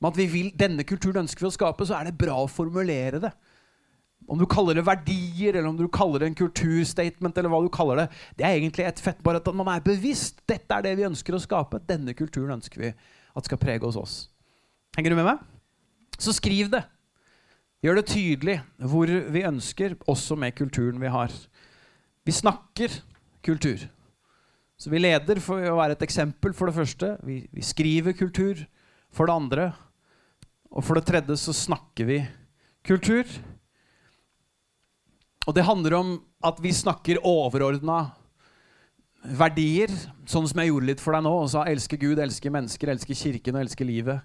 [0.00, 2.50] men at vi vil, denne kulturen ønsker vi å skape, så er det bra å
[2.50, 3.30] formulere det.
[4.26, 7.70] Om du kaller det verdier, eller om du kaller det en kulturstatement, eller hva du
[7.72, 8.06] kaller det,
[8.38, 10.40] det er egentlig et fett bare at man er bevisst.
[10.48, 11.82] Dette er det vi ønsker å skape.
[11.88, 14.16] Denne kulturen ønsker vi at skal prege hos oss.
[14.96, 15.42] Henger du med meg?
[16.16, 16.84] Så skriv det.
[17.84, 21.32] Gjør det tydelig hvor vi ønsker, også med kulturen vi har.
[22.24, 22.94] Vi snakker
[23.44, 23.82] kultur.
[24.80, 27.10] Så vi leder for å være et eksempel, for det første.
[27.28, 28.62] Vi, vi skriver kultur,
[29.12, 29.66] for det andre.
[30.72, 32.22] Og for det tredje så snakker vi
[32.88, 33.28] kultur.
[35.44, 36.12] Og det handler om
[36.44, 38.06] at vi snakker overordna
[39.24, 39.92] verdier,
[40.28, 41.32] sånn som jeg gjorde litt for deg nå.
[41.44, 44.24] Og sa elske Gud, elske mennesker, elske kirken og elske livet.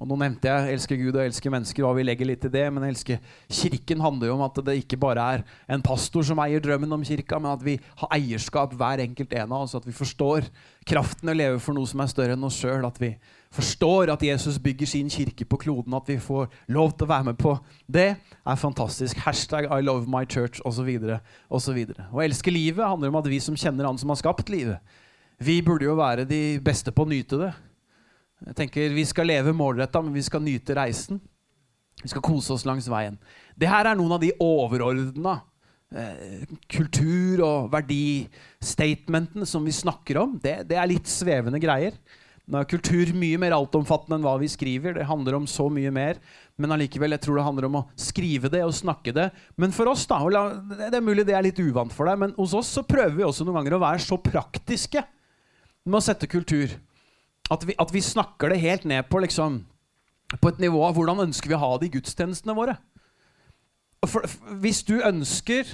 [0.00, 2.72] Og nå nevnte jeg 'elske Gud og elske mennesker', hva vi legger litt i det.
[2.72, 3.20] Men 'elske
[3.50, 7.04] Kirken' handler jo om at det ikke bare er en pastor som eier drømmen om
[7.04, 9.74] kirka, men at vi har eierskap, hver enkelt en av oss.
[9.74, 10.48] At vi forstår
[10.86, 12.86] kraften å leve for noe som er større enn oss sjøl.
[12.86, 13.18] At vi
[13.50, 15.94] forstår at Jesus bygger sin kirke på kloden.
[15.94, 19.16] At vi får lov til å være med på det, er fantastisk.
[19.26, 21.18] Hashtag 'I love my church', osv.
[21.50, 21.78] osv.
[22.12, 24.78] Å elske livet handler om at vi som kjenner Han som har skapt livet,
[25.38, 27.52] vi burde jo være de beste på å nyte det.
[28.46, 31.20] Jeg tenker Vi skal leve målretta, men vi skal nyte reisen.
[32.02, 33.18] Vi skal kose oss langs veien.
[33.58, 35.40] Det her er noen av de overordna
[35.92, 40.38] eh, kultur- og verdistatementene som vi snakker om.
[40.40, 41.92] Det, det, er litt svevende greier.
[42.50, 44.96] Nå er kultur mye mer altomfattende enn hva vi skriver.
[44.96, 46.18] Det handler om så mye mer.
[46.58, 49.28] Men allikevel, jeg tror det handler om å skrive det og snakke det.
[49.60, 52.56] Men for oss, da Det er mulig det er litt uvant for deg, men hos
[52.58, 55.04] oss så prøver vi også noen ganger å være så praktiske
[55.86, 56.74] med å sette kultur.
[57.50, 59.62] At vi, at vi, snakker det helt ned på, liksom,
[60.36, 62.76] på et nivå av hvordan ønsker vi å ha det i gudstjenestene våre.
[64.06, 65.70] For, for, hvis du ønsker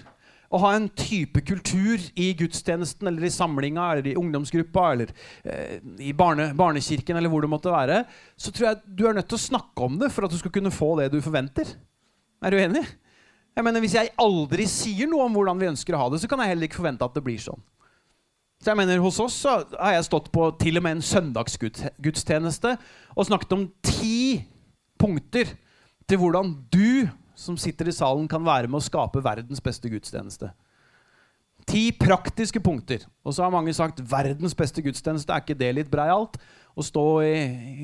[0.50, 5.12] å ha en type kultur i gudstjenesten eller i samlinga eller i ungdomsgruppa eller
[5.44, 8.04] eh, i barne, barnekirken eller hvor det måtte være,
[8.38, 10.54] så tror jeg du er nødt til å snakke om det for at du skal
[10.54, 11.74] kunne få det du forventer.
[12.44, 12.84] Er du enig?
[13.56, 16.28] Jeg mener, Hvis jeg aldri sier noe om hvordan vi ønsker å ha det, så
[16.28, 17.62] kan jeg heller ikke forvente at det blir sånn.
[18.60, 22.76] Så jeg mener, Hos oss så har jeg stått på til og med en søndagsgudstjeneste
[23.16, 24.44] og snakket om ti
[25.00, 25.54] punkter
[26.08, 30.50] til hvordan du som sitter i salen, kan være med å skape verdens beste gudstjeneste.
[31.66, 33.02] Ti praktiske punkter.
[33.26, 35.32] Og så har mange sagt verdens beste gudstjeneste.
[35.34, 36.38] Er ikke det litt breialt?
[36.76, 37.32] Å stå i,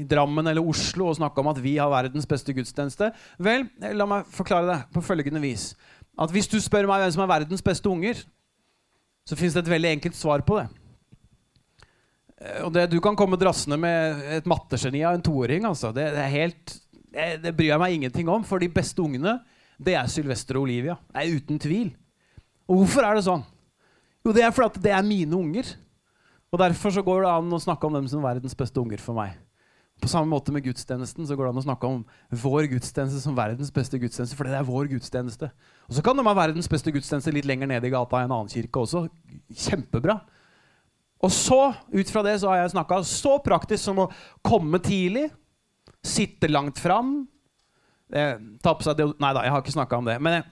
[0.02, 3.10] i, Drammen eller Oslo og snakke om at vi har verdens beste gudstjeneste?
[3.42, 5.72] Vel, la meg forklare det på følgende vis.
[6.20, 8.20] At Hvis du spør meg hvem som er verdens beste unger,
[9.26, 10.68] så fins det et veldig enkelt svar på det.
[12.42, 15.66] Eh, og det, Du kan komme drassende med et mattegeni av en toåring.
[15.68, 15.92] Altså.
[15.94, 16.76] Det, det, er helt,
[17.12, 19.38] det, det, bryr jeg meg ingenting om, for de beste ungene
[19.82, 20.96] det er Sylvester og Olivia.
[21.10, 21.88] Det er uten tvil.
[22.70, 23.42] Og hvorfor er det sånn?
[24.22, 25.72] Jo, det er fordi det er mine unger.
[26.52, 29.16] Og Derfor så går det an å snakke om dem som verdens beste unger for
[29.16, 29.34] meg.
[30.02, 32.00] På samme måte med gudstjenesten så går det an å snakke om
[32.42, 35.48] vår gudstjeneste som verdens beste gudstjeneste, fordi det er vår gudstjeneste.
[35.86, 38.34] Og så kan de ha verdens beste gudstjeneste litt lenger nede i gata i en
[38.34, 39.04] annen kirke også.
[39.64, 40.18] Kjempebra.
[41.22, 41.60] Og så,
[41.94, 44.10] ut fra det, så har jeg snakka så praktisk som å
[44.42, 45.28] komme tidlig,
[46.02, 47.22] sitte langt fram
[48.12, 50.18] eh, Ta på seg deodorant Nei da, jeg har ikke snakka om det.
[50.22, 50.42] Men,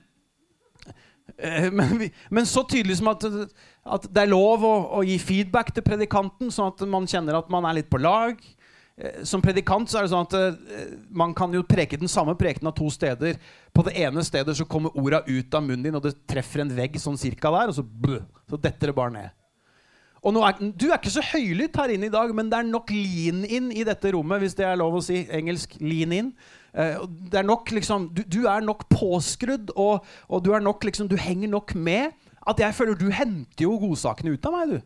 [1.36, 5.74] eh, men, men, så tydelig som at, at det er lov å, å, gi feedback
[5.74, 8.38] til predikanten, sånn at man kjenner at man er litt på lag.
[9.00, 12.70] Eh, som predikant så er det sånn at man kan jo preke den samme prekenen
[12.72, 13.40] av to steder.
[13.74, 16.74] På det ene stedet så kommer orda ut av munnen din, og det treffer en
[16.78, 19.36] vegg sånn cirka der, og så, blø, så detter det bare ned.
[20.22, 22.90] Og er, Du er ikke så høylytt her inne i dag, men det er nok
[22.92, 24.40] lean in i dette rommet.
[24.40, 26.32] hvis det er lov å si engelsk lean in.
[26.76, 30.84] Uh, det er nok liksom, du, du er nok påskrudd, og, og, du er nok
[30.84, 32.12] liksom, du henger nok med
[32.46, 34.76] at jeg føler du henter jo godsakene ut av meg.
[34.76, 34.80] du.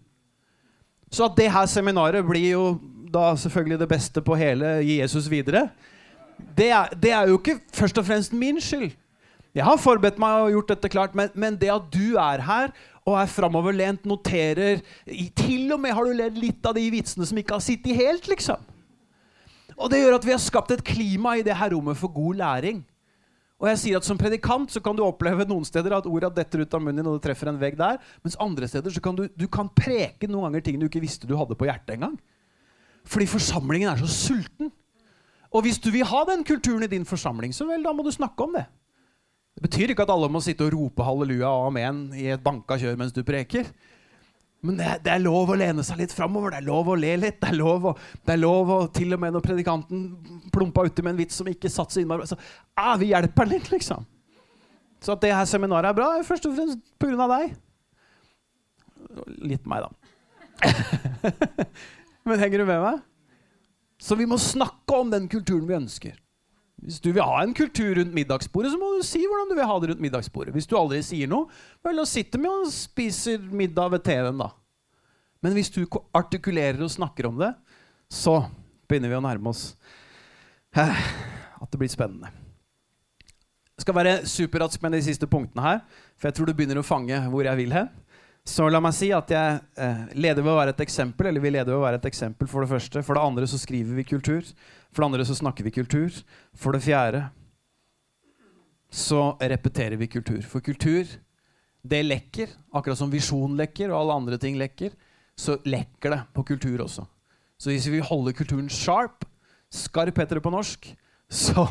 [1.10, 2.64] Så at det her seminaret blir jo
[3.14, 5.68] da selvfølgelig det beste på hele Gi Jesus videre,
[6.58, 8.90] det er, det er, jo ikke først og fremst min skyld.
[9.54, 12.72] Jeg har forberedt meg og gjort dette klart, men, men det at du er her
[13.04, 14.80] og er framoverlent, noterer
[15.36, 18.28] Til og med har du ledd litt av de vitsene som ikke har sittet helt,
[18.30, 18.62] liksom.
[19.74, 22.38] Og det gjør at vi har skapt et klima i det her rommet for god
[22.40, 22.84] læring.
[23.60, 26.64] Og jeg sier at Som predikant så kan du oppleve noen steder at orda detter
[26.64, 29.16] ut av munnen din, og det treffer en vegg der, mens andre steder så kan
[29.16, 32.16] du, du kan preke noen ganger ting du ikke visste du hadde på hjertet engang.
[33.04, 34.72] Fordi forsamlingen er så sulten.
[35.54, 38.10] Og hvis du vil ha den kulturen i din forsamling, så vel, da må du
[38.10, 38.64] snakke om det.
[39.54, 42.78] Det betyr ikke at alle må sitte og rope halleluja og amen i et banka
[42.80, 43.68] kjør mens du preker.
[44.64, 47.12] Men det, det, er lov å lene seg litt framover, det er lov å le
[47.20, 47.36] litt.
[47.42, 47.92] Det er lov å,
[48.24, 50.06] det er lov å til og med når predikanten
[50.54, 52.38] plumpa uti med en vits som ikke satt så innmari så,
[52.80, 54.06] ah, Vi hjelper litt, liksom.
[55.04, 57.28] Så at det her seminaret er bra, er først og fremst pga.
[57.34, 57.52] deg.
[59.52, 59.92] Litt meg, da.
[62.24, 63.02] Men henger du med meg?
[64.00, 66.16] Så vi må snakke om den kulturen vi ønsker.
[66.82, 69.68] Hvis du vil ha en kultur rundt middagsbordet, så må du si hvordan du vil
[69.70, 70.54] ha det rundt middagsbordet.
[70.56, 71.46] Hvis du aldri sier noe,
[71.86, 74.50] vel, da sitter vi og spiser middag ved TV-en, da.
[75.44, 75.84] Men hvis du
[76.16, 77.52] artikulerer og snakker om det,
[78.12, 78.40] så
[78.88, 79.74] begynner vi å nærme oss
[80.74, 82.32] at det blir spennende.
[83.74, 85.84] Jeg skal være superrask med de siste punktene her,
[86.18, 87.90] for jeg tror du begynner å fange hvor jeg vil hen.
[88.44, 91.30] Så la meg si at jeg eh, leder ved å være et eksempel.
[91.30, 93.02] eller vi leder ved å være et eksempel For det første.
[93.02, 94.44] For det andre så skriver vi kultur.
[94.94, 96.14] For det andre så snakker vi kultur.
[96.54, 97.26] For det fjerde
[98.94, 100.40] så repeterer vi kultur.
[100.46, 101.08] For kultur,
[101.82, 102.52] det lekker.
[102.70, 104.94] Akkurat som visjon lekker, og alle andre ting lekker,
[105.34, 107.02] så lekker det på kultur også.
[107.58, 109.26] Så hvis vi holder kulturen sharp,
[109.72, 110.86] skarp heter det på norsk,
[111.34, 111.64] så,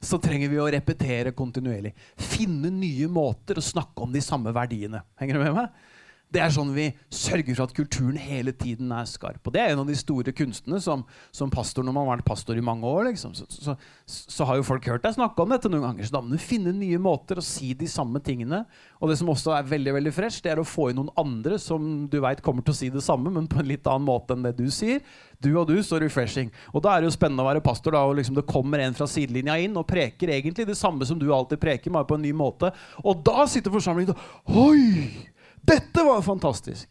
[0.00, 1.92] så, trenger vi å repetere kontinuerlig.
[2.16, 5.02] Finne nye måter å snakke om de samme verdiene.
[5.20, 5.90] Henger du med meg?
[6.32, 9.40] Det er sånn vi sørger for at kulturen hele tiden er skarp.
[9.44, 11.04] Og det er en av de store kunstene som,
[11.34, 13.10] som pastor når man har vært pastor i mange år.
[13.10, 13.34] Liksom.
[13.36, 13.76] Så, så,
[14.06, 16.08] så, har jo folk hørt deg snakke om dette noen ganger.
[16.08, 18.62] Så da må du finne nye måter å si de samme tingene.
[19.02, 21.58] Og det som også er veldig veldig fresh, det er å få inn noen andre
[21.60, 24.36] som du vet kommer til å si det samme, men på en litt annen måte
[24.36, 25.02] enn det du sier.
[25.42, 26.52] Du og du, så refreshing.
[26.72, 28.96] Og da er det jo spennende å være pastor, da, og liksom det kommer en
[28.96, 32.24] fra sidelinja inn og preker egentlig det samme som du alltid preker, bare på en
[32.24, 32.70] ny måte.
[33.02, 35.31] Og da sitter forsamlingen og Oi!
[35.62, 36.88] Dette var fantastisk!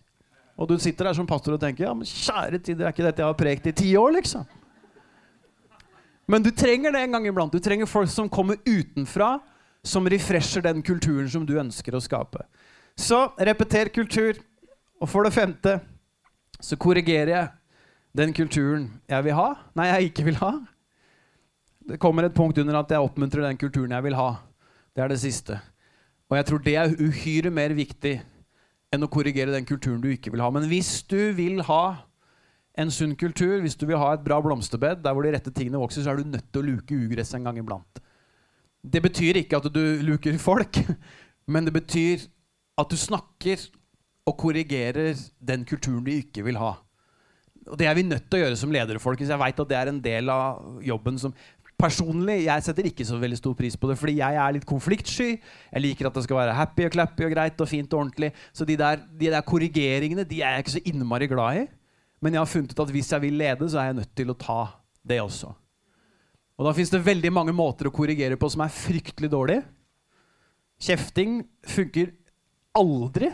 [0.62, 3.06] Og du sitter der som pastor og tenker ja, men kjære tid, det er ikke
[3.06, 4.44] dette jeg har prekt i ti år, liksom.
[6.30, 7.52] Men du trenger det en gang iblant.
[7.52, 9.40] Du trenger folk som kommer utenfra,
[9.84, 12.46] som refresher den kulturen som du ønsker å skape.
[12.96, 14.38] Så repeter kultur.
[15.02, 15.80] Og for det femte
[16.62, 17.48] så korrigerer jeg
[18.14, 19.48] den kulturen jeg vil ha.
[19.76, 20.52] Nei, jeg ikke vil ha.
[21.90, 24.30] Det kommer et punkt under at jeg oppmuntrer den kulturen jeg vil ha.
[24.94, 25.58] Det er det siste.
[26.30, 28.20] Og jeg tror det er uhyre mer viktig
[28.92, 30.50] enn å korrigere den kulturen du ikke vil ha.
[30.54, 31.84] Men hvis du vil ha
[32.80, 35.80] en sunn kultur, hvis du vil ha et bra blomsterbed der hvor de rette tingene
[35.82, 38.02] vokser, så er du nødt til å luke ugress en gang iblant.
[38.82, 40.80] Det betyr ikke at du luker folk,
[41.52, 42.28] men det betyr
[42.80, 43.68] at du snakker
[44.28, 46.76] og korrigerer den kulturen du ikke vil ha.
[47.70, 49.00] Og Det er vi nødt til å gjøre som ledere.
[49.00, 49.30] folkens.
[49.30, 51.34] Jeg vet at det er en del av jobben som
[51.82, 55.30] Personlig jeg setter ikke så veldig stor pris på det, fordi jeg er litt konfliktsky.
[55.40, 58.30] Jeg liker at det skal være happy og clappy og greit og fint og ordentlig.
[58.54, 61.66] Så de der, de der korrigeringene de er jeg ikke så innmari glad i.
[62.22, 64.30] Men jeg har funnet ut at hvis jeg vil lede, så er jeg nødt til
[64.30, 64.62] å ta
[65.10, 65.50] det også.
[66.62, 69.62] Og da fins det veldig mange måter å korrigere på som er fryktelig dårlig.
[70.82, 72.12] Kjefting funker
[72.78, 73.32] aldri.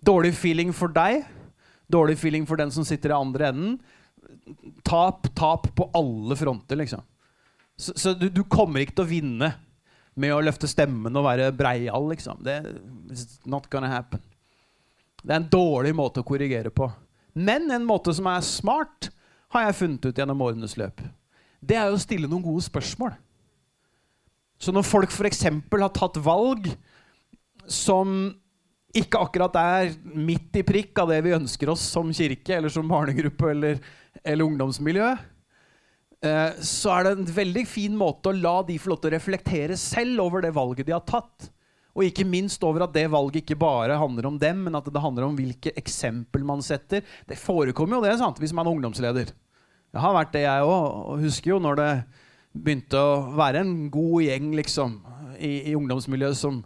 [0.00, 1.26] Dårlig feeling for deg.
[1.92, 3.76] Dårlig feeling for den som sitter i andre enden.
[4.86, 7.04] Tap, tap på alle fronter, liksom.
[7.76, 9.50] Så, så du, du, kommer ikke til å vinne
[10.16, 12.40] med å løfte stemmen og være breial, liksom.
[12.44, 12.56] Det
[13.44, 14.22] not gonna happen.
[15.22, 16.88] Det er en dårlig måte å korrigere på.
[17.36, 19.10] Men en måte som er smart,
[19.52, 21.02] har jeg funnet ut gjennom årenes løp.
[21.60, 23.12] Det er å stille noen gode spørsmål.
[24.58, 25.44] Så når folk f.eks.
[25.44, 26.70] har tatt valg
[27.68, 28.32] som
[28.96, 32.88] ikke akkurat er midt i prikk av det vi ønsker oss som kirke eller som
[32.88, 33.80] barnegruppe eller,
[34.22, 35.10] eller ungdomsmiljø,
[36.24, 39.76] så er det en veldig fin måte å la de få lov til å reflektere
[39.78, 41.50] selv over det valget de har tatt.
[41.96, 45.00] Og ikke minst over at det valget ikke bare handler om dem, men at det
[45.00, 47.04] handler om hvilke eksempel man setter.
[47.28, 49.32] Det forekommer jo det sant, hvis man er ungdomsleder.
[49.96, 50.98] Jeg har vært det, jeg òg.
[51.12, 51.90] Og husker jo når det
[52.52, 54.98] begynte å være en god gjeng liksom,
[55.40, 56.60] i, i ungdomsmiljøet som,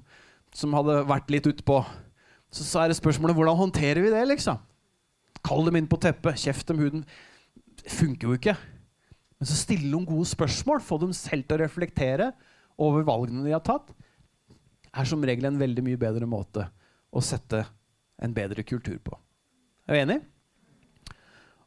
[0.55, 1.78] som, hadde vært litt utpå.
[2.51, 4.59] Så, så er det spørsmålet hvordan håndterer vi det, liksom?
[5.46, 7.07] Kall dem inn på teppet, kjeft dem huden.
[7.78, 8.59] Det funker jo ikke.
[9.41, 12.30] Men så stille noen gode spørsmål, få dem selv til å reflektere
[12.80, 13.88] over valgene de har tatt,
[14.91, 16.66] er som regel en veldig mye bedre måte
[17.11, 17.62] å sette
[18.20, 19.16] en bedre kultur på.
[19.88, 20.18] Er du enig?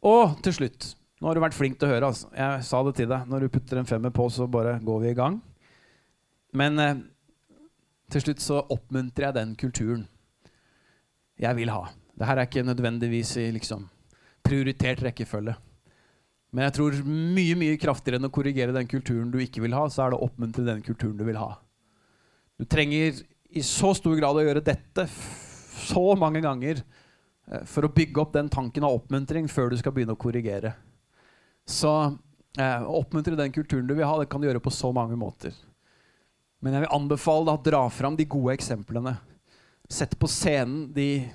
[0.04, 0.94] Og til slutt
[1.24, 2.08] Nå har du vært flink til å høre.
[2.12, 2.28] Altså.
[2.36, 3.30] Jeg sa det til deg.
[3.32, 5.38] Når du putter en femmer på, så bare går vi i gang.
[6.52, 6.98] Men eh,
[8.12, 10.02] Til slutt så oppmuntrer jeg den kulturen
[11.40, 11.86] jeg vil ha.
[12.20, 13.88] Det her er ikke nødvendigvis i liksom
[14.44, 15.56] prioritert rekkefølge.
[16.54, 19.88] Men jeg tror mye mye kraftigere enn å korrigere den kulturen du ikke vil ha,
[19.90, 21.56] så er det å oppmuntre den kulturen du vil ha.
[22.62, 25.08] Du trenger i så stor grad å gjøre dette
[25.84, 29.96] så mange ganger eh, for å bygge opp den tanken av oppmuntring før du skal
[29.96, 30.76] begynne å korrigere.
[31.66, 31.90] Så
[32.60, 35.58] eh, oppmuntre den kulturen du vil ha, det kan du gjøre på så mange måter.
[36.62, 39.18] Men jeg vil anbefale deg å dra fram de gode eksemplene.
[39.90, 41.26] Sett på scenen de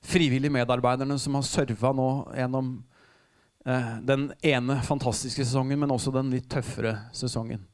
[0.00, 2.78] frivillige medarbeiderne som har serva nå gjennom
[3.60, 7.66] den ene fantastiske sesongen, men også den litt tøffere sesongen.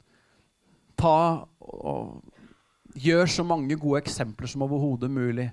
[0.98, 2.24] Ta og
[2.96, 5.50] Gjør så mange gode eksempler som overhodet mulig.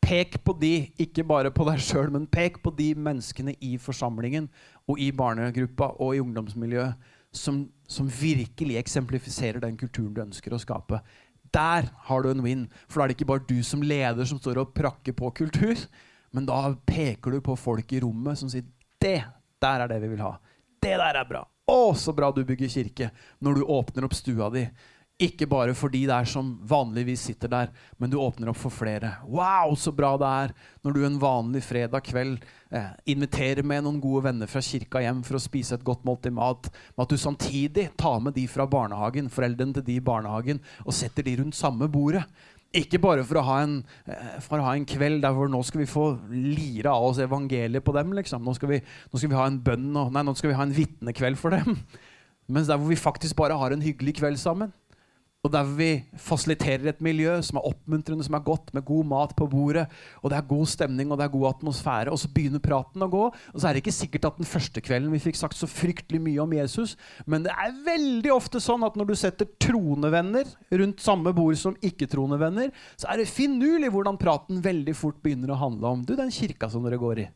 [0.00, 4.46] Pek på de, ikke bare på deg sjøl, men pek på de menneskene i forsamlingen
[4.88, 10.60] og i barnegruppa og i ungdomsmiljøet som, som virkelig eksemplifiserer den kulturen du ønsker å
[10.62, 11.02] skape.
[11.52, 12.64] Der har du en win.
[12.86, 15.76] For da er det ikke bare du som leder som står og prakker på kultur,
[16.32, 18.64] men da peker du på folk i rommet som sier
[19.02, 19.20] det
[19.62, 20.36] der er det vi vil ha.
[20.78, 21.42] Det der er bra.
[21.68, 23.10] Å, så bra du bygger kirke
[23.44, 24.64] når du åpner opp stua di.
[25.18, 29.16] Ikke bare for de der som vanligvis sitter der, men du åpner opp for flere.
[29.26, 30.52] Wow, så bra det er
[30.86, 32.36] når du en vanlig fredag kveld
[32.70, 36.36] eh, inviterer med noen gode venner fra kirka hjem for å spise et godt måltid
[36.38, 40.62] mat, men at du samtidig tar med de fra barnehagen, foreldrene til de i barnehagen,
[40.86, 42.22] og setter de rundt samme bordet.
[42.76, 45.62] Ikke bare for å, ha en, eh, for å ha en kveld der hvor nå
[45.64, 48.12] skal vi få lire av oss evangeliet på dem.
[48.18, 48.44] liksom.
[48.44, 50.66] Nå skal vi, nå skal vi ha en bønn, og, nei, nå skal vi ha
[50.66, 51.78] en vitnekveld for dem.
[52.52, 54.74] Mens der hvor vi faktisk bare har en hyggelig kveld sammen.
[55.46, 59.34] Og der vi fasiliterer et miljø som er oppmuntrende, som er godt, med god mat
[59.38, 59.84] på bordet,
[60.18, 63.10] og det er god stemning og det er god atmosfære, og så begynner praten å
[63.12, 63.22] gå.
[63.30, 66.20] Og så er det ikke sikkert at den første kvelden vi fikk sagt så fryktelig
[66.24, 66.96] mye om Jesus,
[67.30, 70.50] men det er veldig ofte sånn at når du setter troende venner
[70.82, 75.54] rundt samme bord som ikke-troende venner, så er det finurlig hvordan praten veldig fort begynner
[75.54, 77.30] å handle om du, den kirka som dere går i.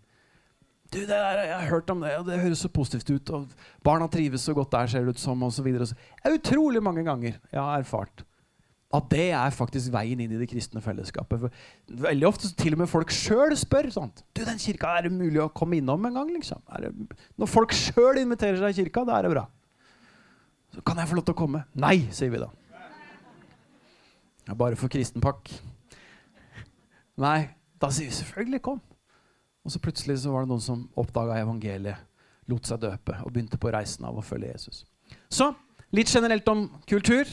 [0.93, 3.31] Du, det der, jeg har hørt om det, og det høres så positivt ut.
[3.31, 3.47] og
[3.85, 5.43] Barna trives så godt der, ser det ut som.
[5.43, 5.89] Og så videre.
[5.89, 8.27] Det er utrolig mange ganger jeg har erfart
[8.93, 11.41] at det er faktisk veien inn i det kristne fellesskapet.
[11.41, 14.21] For veldig ofte til og med folk sjøl spør sånt.
[14.37, 16.29] Du, den kirka, er det mulig å komme innom en gang?
[16.35, 16.61] liksom?
[16.69, 16.93] Det,
[17.41, 19.47] når folk sjøl inviterer seg i kirka, da er det bra.
[20.77, 21.65] Så kan jeg få lov til å komme?
[21.73, 22.51] Nei, sier vi da.
[24.49, 25.49] Ja, bare for kristenpakk.
[27.23, 27.39] Nei,
[27.81, 28.81] da sier vi selvfølgelig kom.
[29.63, 32.09] Og så plutselig så var det noen som oppdaga evangeliet,
[32.51, 34.83] lot seg døpe og begynte på reisen av å følge Jesus.
[35.31, 35.53] Så
[35.95, 37.29] litt generelt om kultur,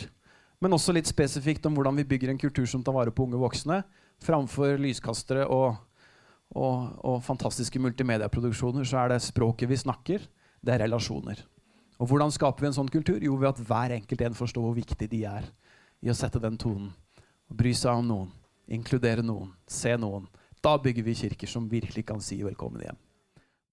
[0.62, 3.40] men også litt spesifikt om hvordan vi bygger en kultur som tar vare på unge
[3.42, 3.82] voksne,
[4.22, 5.80] framfor lyskastere og,
[6.54, 10.28] og, og fantastiske multimediaproduksjoner, så er det språket vi snakker,
[10.60, 11.42] det er relasjoner.
[12.00, 13.18] Og hvordan skaper vi en sånn kultur?
[13.24, 15.48] Jo, ved at hver enkelt en forstår hvor viktig de er
[16.04, 16.92] i å sette den tonen.
[17.50, 18.30] Bry seg om noen,
[18.72, 20.28] inkludere noen, se noen,
[20.64, 22.98] da bygger vi kirker som virkelig kan si velkommen hjem.